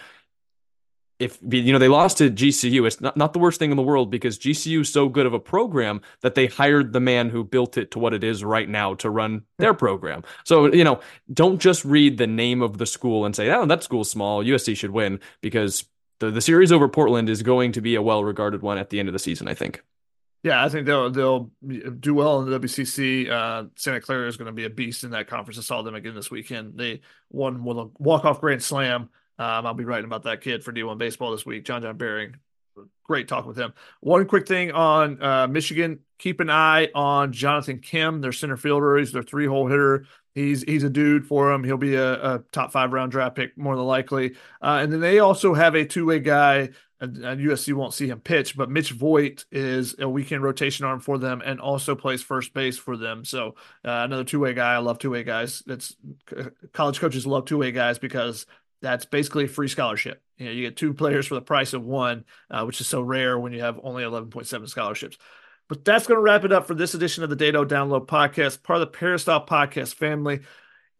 [1.20, 3.84] If you know they lost to GCU, it's not, not the worst thing in the
[3.84, 7.44] world because GCU is so good of a program that they hired the man who
[7.44, 10.24] built it to what it is right now to run their program.
[10.46, 11.02] So you know,
[11.34, 14.42] don't just read the name of the school and say, "Oh, that school's small.
[14.46, 15.84] USC should win," because
[16.20, 19.02] the the series over Portland is going to be a well regarded one at the
[19.02, 19.50] end of the season.
[19.50, 19.84] I think.
[20.42, 21.52] Yeah, I think they'll they'll
[22.00, 23.30] do well in the WCC.
[23.30, 25.58] Uh, Santa Clara is going to be a beast in that conference.
[25.58, 26.78] I saw them again this weekend.
[26.78, 29.10] They won with a walk off grand slam.
[29.38, 31.66] Um, I'll be writing about that kid for D1 baseball this week.
[31.66, 32.36] John John Bearing,
[33.04, 33.74] great talk with him.
[34.00, 38.98] One quick thing on uh, Michigan: keep an eye on Jonathan Kim, their center fielder.
[38.98, 40.06] He's their three hole hitter.
[40.36, 41.66] He's he's a dude for him.
[41.66, 44.36] He'll be a, a top five round draft pick more than likely.
[44.62, 46.70] Uh, and then they also have a two way guy
[47.02, 51.18] and, USC won't see him pitch, but Mitch Voit is a weekend rotation arm for
[51.18, 53.24] them and also plays first base for them.
[53.24, 54.74] So uh, another two way guy.
[54.74, 55.64] I love two way guys.
[55.66, 55.96] That's
[56.74, 58.46] college coaches love two way guys because
[58.82, 60.22] that's basically a free scholarship.
[60.38, 63.02] You know, you get two players for the price of one, uh, which is so
[63.02, 65.18] rare when you have only 11.7 scholarships.
[65.68, 68.64] But that's going to wrap it up for this edition of the Dedeaux Download Podcast,
[68.64, 70.42] part of the Peristyle Podcast family.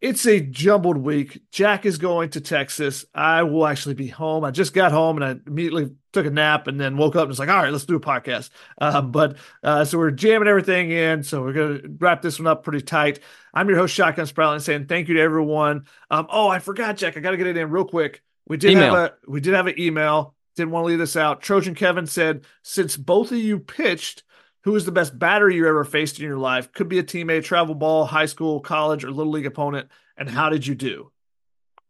[0.00, 1.42] It's a jumbled week.
[1.52, 3.04] Jack is going to Texas.
[3.14, 4.44] I will actually be home.
[4.44, 7.28] I just got home and I immediately took a nap and then woke up and
[7.28, 8.48] was like, all right, let's do a podcast.
[8.80, 11.22] Uh, but uh, so we're jamming everything in.
[11.22, 13.20] So we're going to wrap this one up pretty tight.
[13.52, 15.84] I'm your host, Shotgun Spratling, saying thank you to everyone.
[16.10, 17.18] Um, oh, I forgot, Jack.
[17.18, 18.22] I got to get it in real quick.
[18.48, 18.94] We did email.
[18.94, 20.34] have a we did have an email.
[20.56, 21.42] Didn't want to leave this out.
[21.42, 24.24] Trojan Kevin said, since both of you pitched,
[24.62, 26.72] who is the best batter you ever faced in your life?
[26.72, 29.88] Could be a teammate, travel ball, high school, college, or little league opponent.
[30.16, 31.10] And how did you do?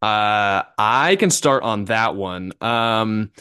[0.02, 2.52] Uh, I can start on that one.
[2.60, 3.32] Um,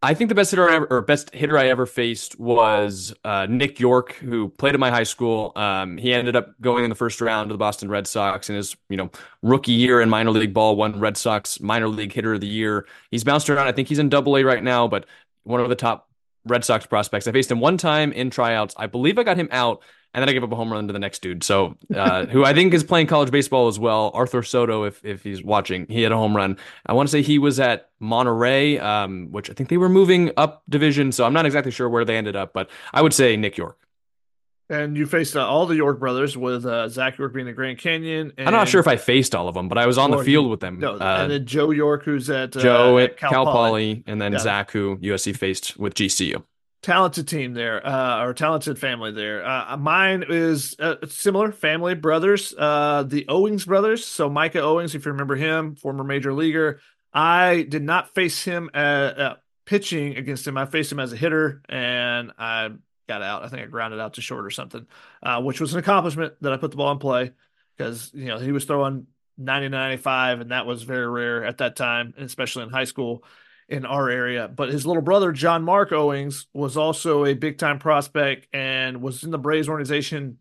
[0.00, 3.46] I think the best hitter I ever, or best hitter I ever faced was uh,
[3.48, 5.52] Nick Yorke, who played at my high school.
[5.56, 8.54] Um, he ended up going in the first round to the Boston Red Sox in
[8.54, 9.10] his, you know,
[9.42, 10.76] rookie year in minor league ball.
[10.76, 12.86] Won Red Sox minor league hitter of the year.
[13.10, 13.66] He's bounced around.
[13.66, 15.06] I think he's in Double A right now, but
[15.42, 16.07] one of the top
[16.48, 17.26] Red Sox prospects.
[17.26, 18.74] I faced him one time in tryouts.
[18.76, 19.82] I believe I got him out,
[20.14, 21.44] and then I gave up a home run to the next dude.
[21.44, 25.22] So, uh, who I think is playing college baseball as well, Arthur Soto, if if
[25.22, 26.56] he's watching, he had a home run.
[26.86, 30.30] I want to say he was at Monterey, um, which I think they were moving
[30.36, 31.12] up division.
[31.12, 33.87] So I'm not exactly sure where they ended up, but I would say Nick Yorke.
[34.70, 37.78] And you faced uh, all the Yorke brothers with uh, Zach Yorke being the Grand
[37.78, 38.32] Canyon.
[38.36, 40.22] And, I'm not sure if I faced all of them, but I was on the
[40.22, 40.78] field with them.
[40.78, 43.54] No, uh, and then Joe Yorke, who's at uh, Joe at Cal, Cal Poly.
[43.54, 44.38] Poly, and then yeah.
[44.38, 46.42] Zach, who USC faced with GCU
[46.82, 49.44] talented team there, uh, or talented family there.
[49.44, 54.04] Uh, mine is uh, similar family, brothers, uh, the Owings brothers.
[54.04, 56.80] So Micah Owings, if you remember him, former major leaguer.
[57.12, 60.56] I did not face him at pitching against him.
[60.56, 62.70] I faced him as a hitter, and I
[63.08, 63.44] got out.
[63.44, 64.86] I think I grounded out to short or something,
[65.22, 67.32] uh, which was an accomplishment that I put the ball in play
[67.76, 69.06] because you know he was throwing
[69.36, 73.24] 90 95 and that was very rare at that time especially in high school
[73.68, 74.48] in our area.
[74.48, 79.24] But his little brother, John Mark Owings, was also a big time prospect and was
[79.24, 80.38] in the Braves organization,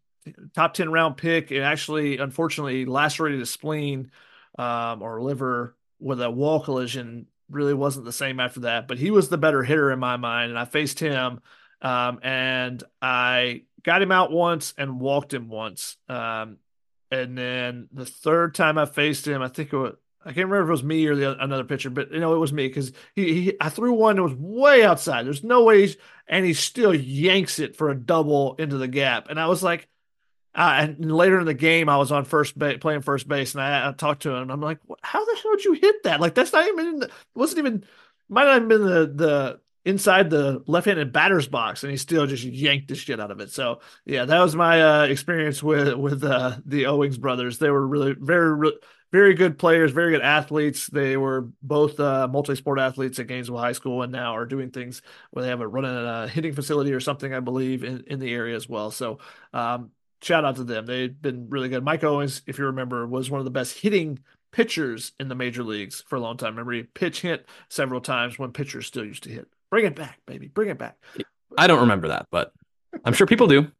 [0.55, 4.11] top 10 round pick, and actually, unfortunately, lacerated his spleen
[4.57, 8.87] um, or liver with a wall collision really wasn't the same after that.
[8.87, 11.41] But he was the better hitter in my mind, and I faced him,
[11.81, 15.97] um, and I got him out once and walked him once.
[16.09, 16.57] Um,
[17.11, 19.95] and then the third time I faced him, I think it was
[20.27, 22.39] I can't remember if it was me or the another pitcher, but you know it
[22.39, 25.25] was me because he, he I threw one that was way outside.
[25.25, 25.95] There's no way,
[26.27, 29.87] and he still yanks it for a double into the gap, and I was like,
[30.53, 33.63] uh, and later in the game, I was on first base, playing first base, and
[33.63, 34.41] I, I talked to him.
[34.41, 36.19] And I'm like, "How the hell did you hit that?
[36.19, 37.85] Like that's not even the, wasn't even
[38.27, 42.43] might not have been the the inside the left-handed batter's box, and he still just
[42.43, 46.23] yanked the shit out of it." So yeah, that was my uh, experience with with
[46.23, 47.57] uh, the Owings brothers.
[47.57, 48.71] They were really very
[49.11, 50.87] very good players, very good athletes.
[50.87, 55.01] They were both uh, multi-sport athletes at Gainesville High School, and now are doing things
[55.31, 58.33] where they have a running a hitting facility or something, I believe, in, in the
[58.33, 58.91] area as well.
[58.91, 59.19] So
[59.53, 60.85] um, shout out to them.
[60.85, 61.83] They've been really good.
[61.83, 64.19] Mike Owings, if you remember, was one of the best hitting
[64.51, 66.51] pitchers in the major leagues for a long time.
[66.51, 69.47] Remember, he pitch hit several times when pitchers still used to hit.
[69.69, 70.47] Bring it back, baby.
[70.47, 70.97] Bring it back.
[71.57, 72.53] I don't remember that, but
[73.03, 73.71] I'm sure people do.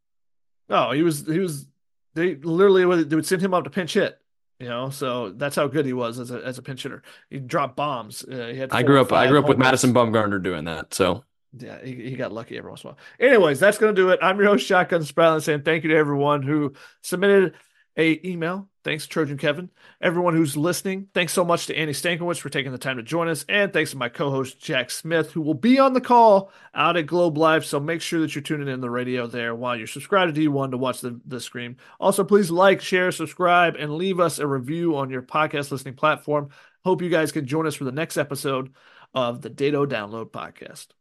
[0.70, 1.68] Oh, he was he was
[2.14, 4.20] they literally would, they would send him up to pinch hit.
[4.60, 7.04] You know, so that's how good he was as a as a pinch hitter.
[7.30, 8.24] He dropped bombs.
[8.24, 9.14] Uh, he had I grew up.
[9.14, 10.94] I grew up with Madison Bumgarner doing that.
[10.94, 11.24] So
[11.58, 13.00] yeah, he, he got lucky every once in a while.
[13.20, 14.20] Anyways, that's going to do it.
[14.22, 16.74] I'm your host, Shotgun Spratling, saying thank you to everyone who
[17.04, 17.54] submitted
[17.96, 18.68] a email.
[18.88, 19.70] Thanks, Trojan Kevin.
[20.00, 23.28] Everyone who's listening, thanks so much to Andy Stankiewicz for taking the time to join
[23.28, 23.44] us.
[23.50, 27.06] And thanks to my co-host, Jack Smith, who will be on the call out at
[27.06, 27.66] Globe Life.
[27.66, 30.72] So make sure that you're tuning in the radio there while you're subscribed to D1
[30.72, 31.76] to watch the, the stream.
[32.00, 36.48] Also, please like, share, subscribe, and leave us a review on your podcast listening platform.
[36.86, 38.74] Hope you guys can join us for the next episode
[39.14, 40.97] of the Dedeaux Download Podcast.